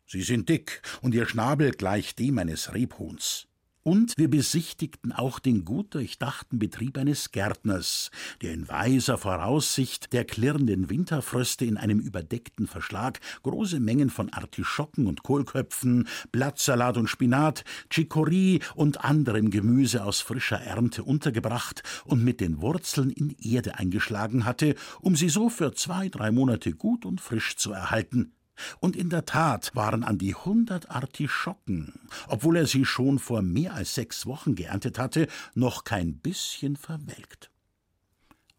[0.06, 3.48] Sie sind dick und ihr Schnabel gleicht dem eines Rebhuhns.
[3.84, 8.10] Und wir besichtigten auch den gut durchdachten Betrieb eines Gärtners,
[8.40, 15.08] der in weiser Voraussicht der klirrenden Winterfröste in einem überdeckten Verschlag große Mengen von Artischocken
[15.08, 22.40] und Kohlköpfen, Blattsalat und Spinat, Chicorée und anderem Gemüse aus frischer Ernte untergebracht und mit
[22.40, 27.20] den Wurzeln in Erde eingeschlagen hatte, um sie so für zwei, drei Monate gut und
[27.20, 28.32] frisch zu erhalten.
[28.80, 33.74] Und in der Tat waren an die hundert Artischocken, obwohl er sie schon vor mehr
[33.74, 37.50] als sechs Wochen geerntet hatte, noch kein bisschen verwelkt.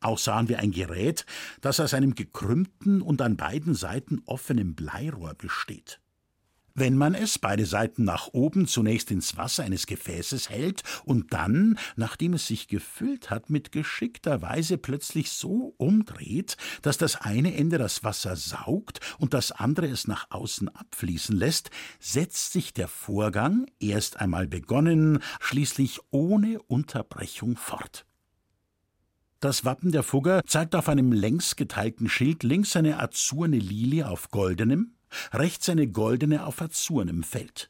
[0.02, 1.26] Auch sahen wir ein Gerät,
[1.62, 6.02] das aus einem gekrümmten und an beiden Seiten offenen Bleirohr besteht.
[6.76, 11.78] Wenn man es beide Seiten nach oben zunächst ins Wasser eines Gefäßes hält und dann,
[11.96, 17.78] nachdem es sich gefüllt hat, mit geschickter Weise plötzlich so umdreht, dass das eine Ende
[17.78, 21.70] das Wasser saugt und das andere es nach außen abfließen lässt,
[22.00, 28.06] setzt sich der Vorgang, erst einmal begonnen, schließlich ohne Unterbrechung fort.
[29.40, 34.30] Das Wappen der Fugger zeigt auf einem längs geteilten Schild links eine azurne Lilie auf
[34.30, 34.96] goldenem,
[35.32, 37.70] rechts eine goldene auf azurnem Feld.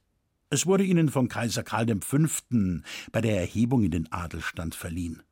[0.49, 2.17] Es wurde ihnen von Kaiser Karl V.
[3.11, 5.23] bei der Erhebung in den Adelstand verliehen.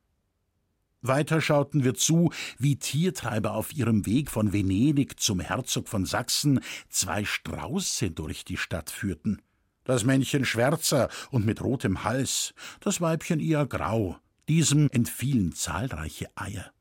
[1.04, 6.60] Weiter schauten wir zu, wie Tiertreiber auf ihrem Weg von Venedig zum Herzog von Sachsen
[6.90, 9.42] zwei Strauße durch die Stadt führten.
[9.84, 14.18] Das Männchen schwärzer und mit rotem Hals, das Weibchen eher grau.
[14.48, 16.72] Diesem entfielen zahlreiche Eier.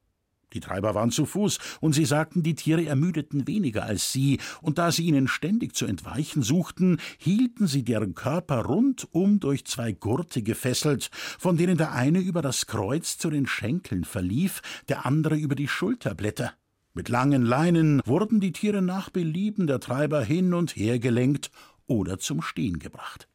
[0.52, 4.78] Die Treiber waren zu Fuß, und sie sagten, die Tiere ermüdeten weniger als sie, und
[4.78, 10.42] da sie ihnen ständig zu entweichen suchten, hielten sie deren Körper rundum durch zwei Gurte
[10.42, 15.54] gefesselt, von denen der eine über das Kreuz zu den Schenkeln verlief, der andere über
[15.54, 16.52] die Schulterblätter.
[16.92, 21.52] Mit langen Leinen wurden die Tiere nach Belieben der Treiber hin und her gelenkt
[21.86, 23.28] oder zum Stehen gebracht.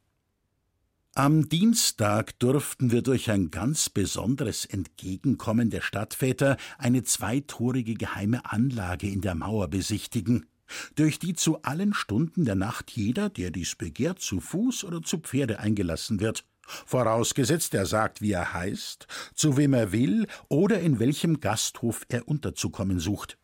[1.18, 9.08] Am Dienstag durften wir durch ein ganz besonderes Entgegenkommen der Stadtväter eine zweitorige geheime Anlage
[9.08, 10.48] in der Mauer besichtigen,
[10.96, 15.20] durch die zu allen Stunden der Nacht jeder, der dies begehrt, zu Fuß oder zu
[15.20, 21.00] Pferde eingelassen wird, vorausgesetzt er sagt, wie er heißt, zu wem er will oder in
[21.00, 23.38] welchem Gasthof er unterzukommen sucht.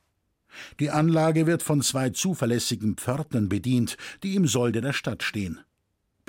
[0.81, 5.61] Die Anlage wird von zwei zuverlässigen Pförtnern bedient, die im Solde der Stadt stehen.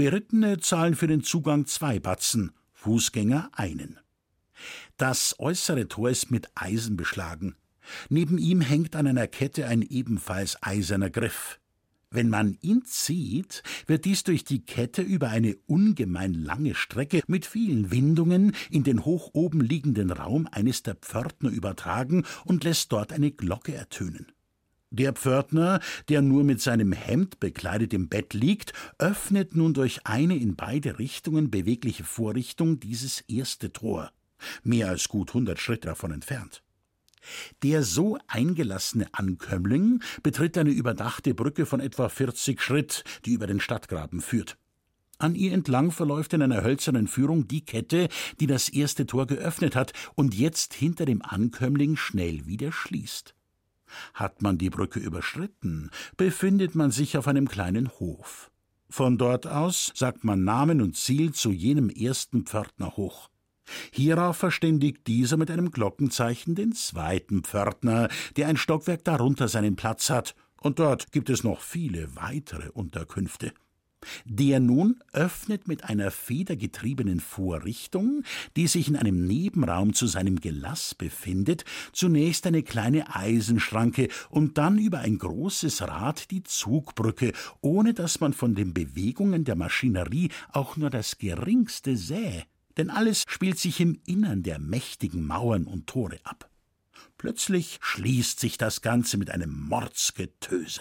[0.03, 4.01] Berittene zahlen für den Zugang zwei Batzen, Fußgänger einen.
[4.97, 7.55] Das äußere Tor ist mit Eisen beschlagen.
[8.09, 11.61] Neben ihm hängt an einer Kette ein ebenfalls eiserner Griff.
[12.11, 17.47] Wenn man ihn zieht, wird dies durch die Kette über eine ungemein lange Strecke mit
[17.47, 23.13] vielen Windungen in den hoch oben liegenden Raum eines der Pförtner übertragen und lässt dort
[23.13, 24.33] eine Glocke ertönen.
[24.95, 25.81] Der Pförtner,
[26.11, 30.99] der nur mit seinem Hemd bekleidet im Bett liegt, öffnet nun durch eine in beide
[30.99, 34.13] Richtungen bewegliche Vorrichtung dieses erste Tor,
[34.63, 36.63] mehr als gut hundert Schritt davon entfernt.
[37.63, 43.61] Der so eingelassene Ankömmling betritt eine überdachte Brücke von etwa 40 Schritt, die über den
[43.61, 44.59] Stadtgraben führt.
[45.17, 49.75] An ihr entlang verläuft in einer hölzernen Führung die Kette, die das erste Tor geöffnet
[49.75, 53.35] hat und jetzt hinter dem Ankömmling schnell wieder schließt.
[54.15, 58.51] Hat man die Brücke überschritten, befindet man sich auf einem kleinen Hof.
[58.89, 63.31] Von dort aus sagt man Namen und Ziel zu jenem ersten Pförtner hoch.
[63.91, 70.11] Hierauf verständigt dieser mit einem Glockenzeichen den zweiten Pförtner, der ein Stockwerk darunter seinen Platz
[70.11, 73.53] hat, und dort gibt es noch viele weitere Unterkünfte.
[74.25, 78.23] Der nun öffnet mit einer federgetriebenen Vorrichtung,
[78.57, 84.79] die sich in einem Nebenraum zu seinem Gelass befindet, zunächst eine kleine Eisenschranke und dann
[84.79, 90.77] über ein großes Rad die Zugbrücke, ohne dass man von den Bewegungen der Maschinerie auch
[90.77, 92.45] nur das geringste sähe,
[92.77, 96.51] denn alles spielt sich im Innern der mächtigen Mauern und Tore ab.
[97.19, 100.81] Plötzlich schließt sich das Ganze mit einem Mordsgetöse.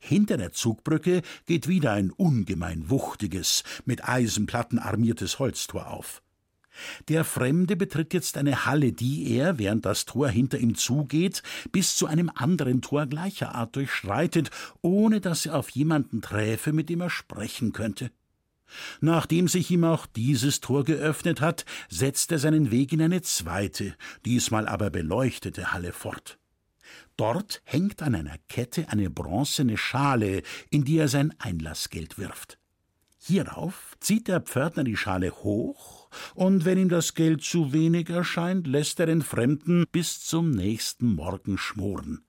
[0.00, 6.22] Hinter der Zugbrücke geht wieder ein ungemein wuchtiges, mit Eisenplatten armiertes Holztor auf.
[7.08, 11.96] Der Fremde betritt jetzt eine Halle, die er, während das Tor hinter ihm zugeht, bis
[11.96, 17.02] zu einem anderen Tor gleicher Art durchschreitet, ohne dass er auf jemanden träfe, mit dem
[17.02, 18.10] er sprechen könnte.
[19.00, 23.94] Nachdem sich ihm auch dieses Tor geöffnet hat, setzt er seinen Weg in eine zweite,
[24.24, 26.39] diesmal aber beleuchtete Halle fort.
[27.16, 32.58] Dort hängt an einer Kette eine bronzene Schale, in die er sein Einlassgeld wirft.
[33.22, 38.66] Hierauf zieht der Pförtner die Schale hoch, und wenn ihm das Geld zu wenig erscheint,
[38.66, 42.24] lässt er den Fremden bis zum nächsten Morgen schmoren.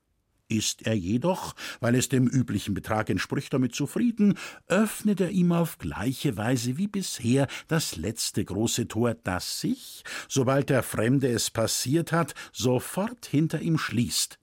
[0.48, 4.36] Ist er jedoch, weil es dem üblichen Betrag entspricht, damit zufrieden,
[4.66, 10.68] öffnet er ihm auf gleiche Weise wie bisher das letzte große Tor, das sich, sobald
[10.68, 14.38] der Fremde es passiert hat, sofort hinter ihm schließt.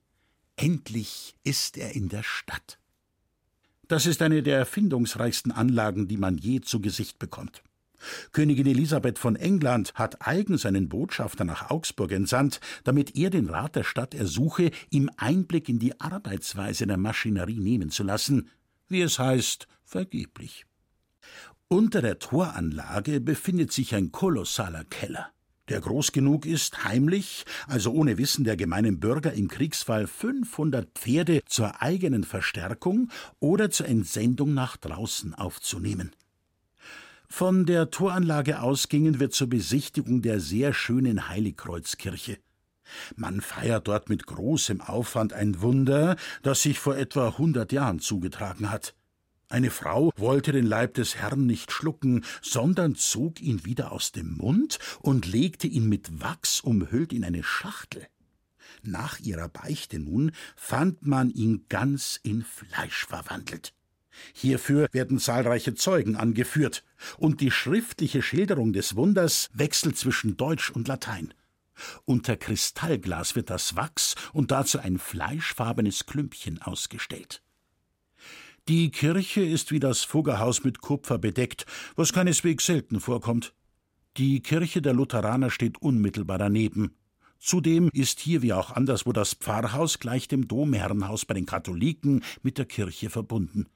[0.60, 2.78] Endlich ist er in der Stadt.
[3.88, 7.62] Das ist eine der erfindungsreichsten Anlagen, die man je zu Gesicht bekommt.
[8.32, 13.74] Königin Elisabeth von England hat eigens einen Botschafter nach Augsburg entsandt, damit er den Rat
[13.74, 18.50] der Stadt ersuche, ihm Einblick in die Arbeitsweise der Maschinerie nehmen zu lassen,
[18.86, 20.66] wie es heißt, vergeblich.
[21.68, 25.32] Unter der Toranlage befindet sich ein kolossaler Keller.
[25.70, 31.40] Der groß genug ist, heimlich, also ohne Wissen der gemeinen Bürger im Kriegsfall 500 Pferde
[31.46, 33.08] zur eigenen Verstärkung
[33.38, 36.10] oder zur Entsendung nach draußen aufzunehmen.
[37.28, 42.38] Von der Toranlage ausgingen wir zur Besichtigung der sehr schönen Heiligkreuzkirche.
[43.14, 48.70] Man feiert dort mit großem Aufwand ein Wunder, das sich vor etwa hundert Jahren zugetragen
[48.70, 48.94] hat.
[49.50, 54.36] Eine Frau wollte den Leib des Herrn nicht schlucken, sondern zog ihn wieder aus dem
[54.36, 58.06] Mund und legte ihn mit Wachs umhüllt in eine Schachtel.
[58.84, 63.74] Nach ihrer Beichte nun fand man ihn ganz in Fleisch verwandelt.
[64.34, 66.84] Hierfür werden zahlreiche Zeugen angeführt,
[67.18, 71.34] und die schriftliche Schilderung des Wunders wechselt zwischen Deutsch und Latein.
[72.04, 77.42] Unter Kristallglas wird das Wachs und dazu ein fleischfarbenes Klümpchen ausgestellt.
[78.68, 83.54] Die Kirche ist wie das Fuggerhaus mit Kupfer bedeckt, was keineswegs selten vorkommt.
[84.16, 86.94] Die Kirche der Lutheraner steht unmittelbar daneben.
[87.38, 92.58] Zudem ist hier wie auch anderswo das Pfarrhaus gleich dem Domherrenhaus bei den Katholiken mit
[92.58, 93.66] der Kirche verbunden.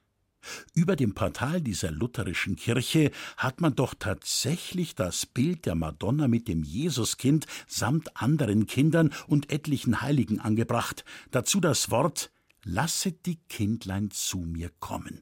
[0.73, 6.47] Über dem Portal dieser lutherischen Kirche hat man doch tatsächlich das Bild der Madonna mit
[6.47, 12.31] dem Jesuskind samt anderen Kindern und etlichen Heiligen angebracht, dazu das Wort
[12.67, 15.21] Lasset die Kindlein zu mir kommen.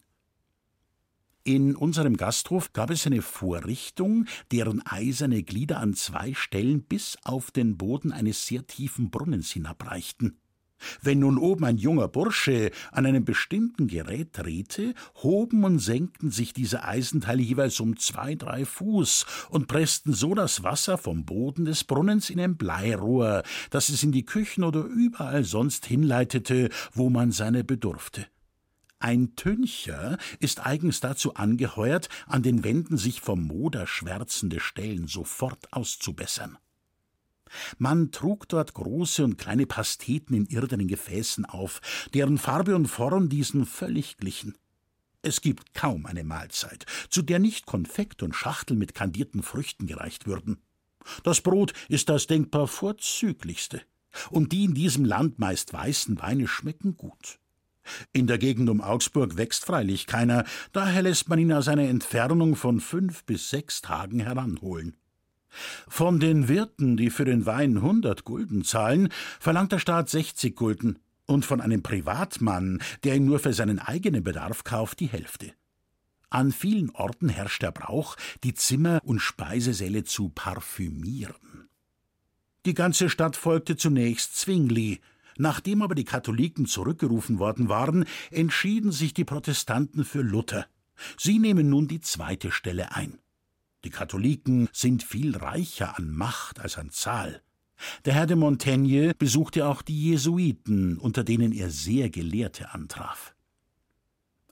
[1.43, 7.51] In unserem Gasthof gab es eine Vorrichtung, deren eiserne Glieder an zwei Stellen bis auf
[7.51, 10.39] den Boden eines sehr tiefen Brunnens hinabreichten.
[11.01, 16.53] Wenn nun oben ein junger Bursche an einem bestimmten Gerät drehte, hoben und senkten sich
[16.53, 21.83] diese Eisenteile jeweils um zwei, drei Fuß und pressten so das Wasser vom Boden des
[21.83, 27.31] Brunnens in ein Bleirohr, das es in die Küchen oder überall sonst hinleitete, wo man
[27.31, 28.25] seine bedurfte.
[29.03, 35.73] Ein Tüncher ist eigens dazu angeheuert, an den Wänden sich vom Moder schwärzende Stellen sofort
[35.73, 36.57] auszubessern.
[37.77, 41.81] Man trug dort große und kleine Pasteten in irdenen Gefäßen auf,
[42.13, 44.57] deren Farbe und Form diesen völlig glichen.
[45.21, 50.27] Es gibt kaum eine Mahlzeit, zu der nicht Konfekt und Schachtel mit kandierten Früchten gereicht
[50.27, 50.61] würden.
[51.23, 53.81] Das Brot ist das denkbar vorzüglichste,
[54.29, 57.39] und die in diesem Land meist weißen Weine schmecken gut.
[58.13, 62.55] In der Gegend um Augsburg wächst freilich keiner, daher lässt man ihn aus einer Entfernung
[62.55, 64.95] von fünf bis sechs Tagen heranholen.
[65.87, 70.99] Von den Wirten, die für den Wein hundert Gulden zahlen, verlangt der Staat sechzig Gulden
[71.25, 75.53] und von einem Privatmann, der ihn nur für seinen eigenen Bedarf kauft, die Hälfte.
[76.29, 81.69] An vielen Orten herrscht der Brauch, die Zimmer und Speisesäle zu parfümieren.
[82.65, 84.99] Die ganze Stadt folgte zunächst Zwingli,
[85.37, 90.67] Nachdem aber die Katholiken zurückgerufen worden waren, entschieden sich die Protestanten für Luther.
[91.17, 93.19] Sie nehmen nun die zweite Stelle ein.
[93.83, 97.41] Die Katholiken sind viel reicher an Macht als an Zahl.
[98.05, 103.35] Der Herr de Montaigne besuchte auch die Jesuiten, unter denen er sehr Gelehrte antraf.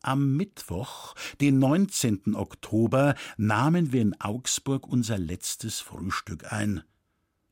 [0.02, 2.36] Am Mittwoch, den 19.
[2.36, 6.84] Oktober, nahmen wir in Augsburg unser letztes Frühstück ein.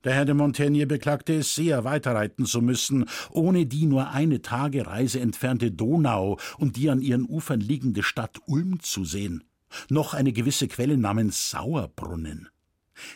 [0.03, 5.19] Der Herr de Montaigne beklagte es sehr, weiterreiten zu müssen, ohne die nur eine Tagereise
[5.19, 9.43] entfernte Donau und die an ihren Ufern liegende Stadt Ulm zu sehen
[9.89, 12.49] noch eine gewisse Quelle namens Sauerbrunnen.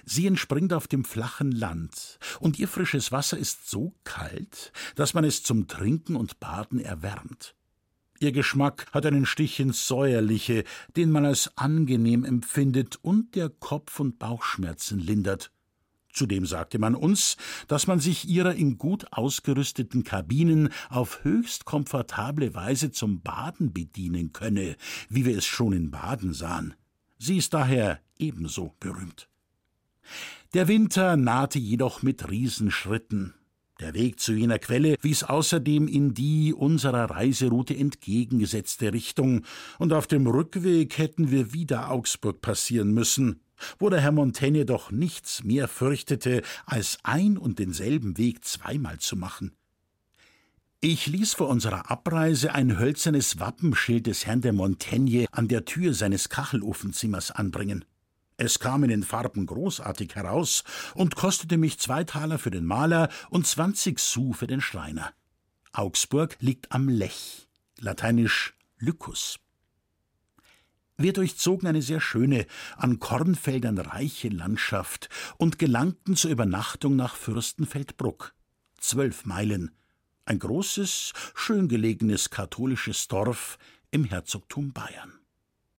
[0.06, 5.24] Sie entspringt auf dem flachen Land, und ihr frisches Wasser ist so kalt, dass man
[5.24, 7.56] es zum Trinken und Baden erwärmt.
[8.20, 10.64] Ihr Geschmack hat einen Stich ins Säuerliche,
[10.96, 15.52] den man als angenehm empfindet und der Kopf- und Bauchschmerzen lindert.
[16.14, 17.38] Zudem sagte man uns,
[17.68, 24.32] dass man sich ihrer in gut ausgerüsteten Kabinen auf höchst komfortable Weise zum Baden bedienen
[24.32, 24.78] könne,
[25.10, 26.76] wie wir es schon in Baden sahen.
[27.18, 29.28] Sie ist daher ebenso berühmt.
[30.54, 33.34] Der Winter nahte jedoch mit Riesenschritten.
[33.80, 39.44] Der Weg zu jener Quelle wies außerdem in die unserer Reiseroute entgegengesetzte Richtung,
[39.80, 43.43] und auf dem Rückweg hätten wir wieder Augsburg passieren müssen
[43.80, 49.16] wo der Herr Montaigne doch nichts mehr fürchtete, als ein und denselben Weg zweimal zu
[49.16, 49.56] machen.
[50.86, 55.94] Ich ließ vor unserer Abreise ein hölzernes Wappenschild des Herrn de Montaigne an der Tür
[55.94, 57.86] seines Kachelofenzimmers anbringen.
[58.36, 63.08] Es kam in den Farben großartig heraus und kostete mich zwei Taler für den Maler
[63.30, 65.14] und zwanzig Sou für den Schreiner.
[65.72, 67.48] Augsburg liegt am Lech,
[67.80, 69.40] lateinisch Lycus.
[70.98, 72.46] Wir durchzogen eine sehr schöne,
[72.78, 78.36] an Kornfeldern reiche Landschaft und gelangten zur Übernachtung nach Fürstenfeldbruck.
[78.80, 79.72] Zwölf Meilen.
[80.26, 83.58] Ein großes, schön gelegenes katholisches Dorf
[83.92, 85.23] im Herzogtum Bayern.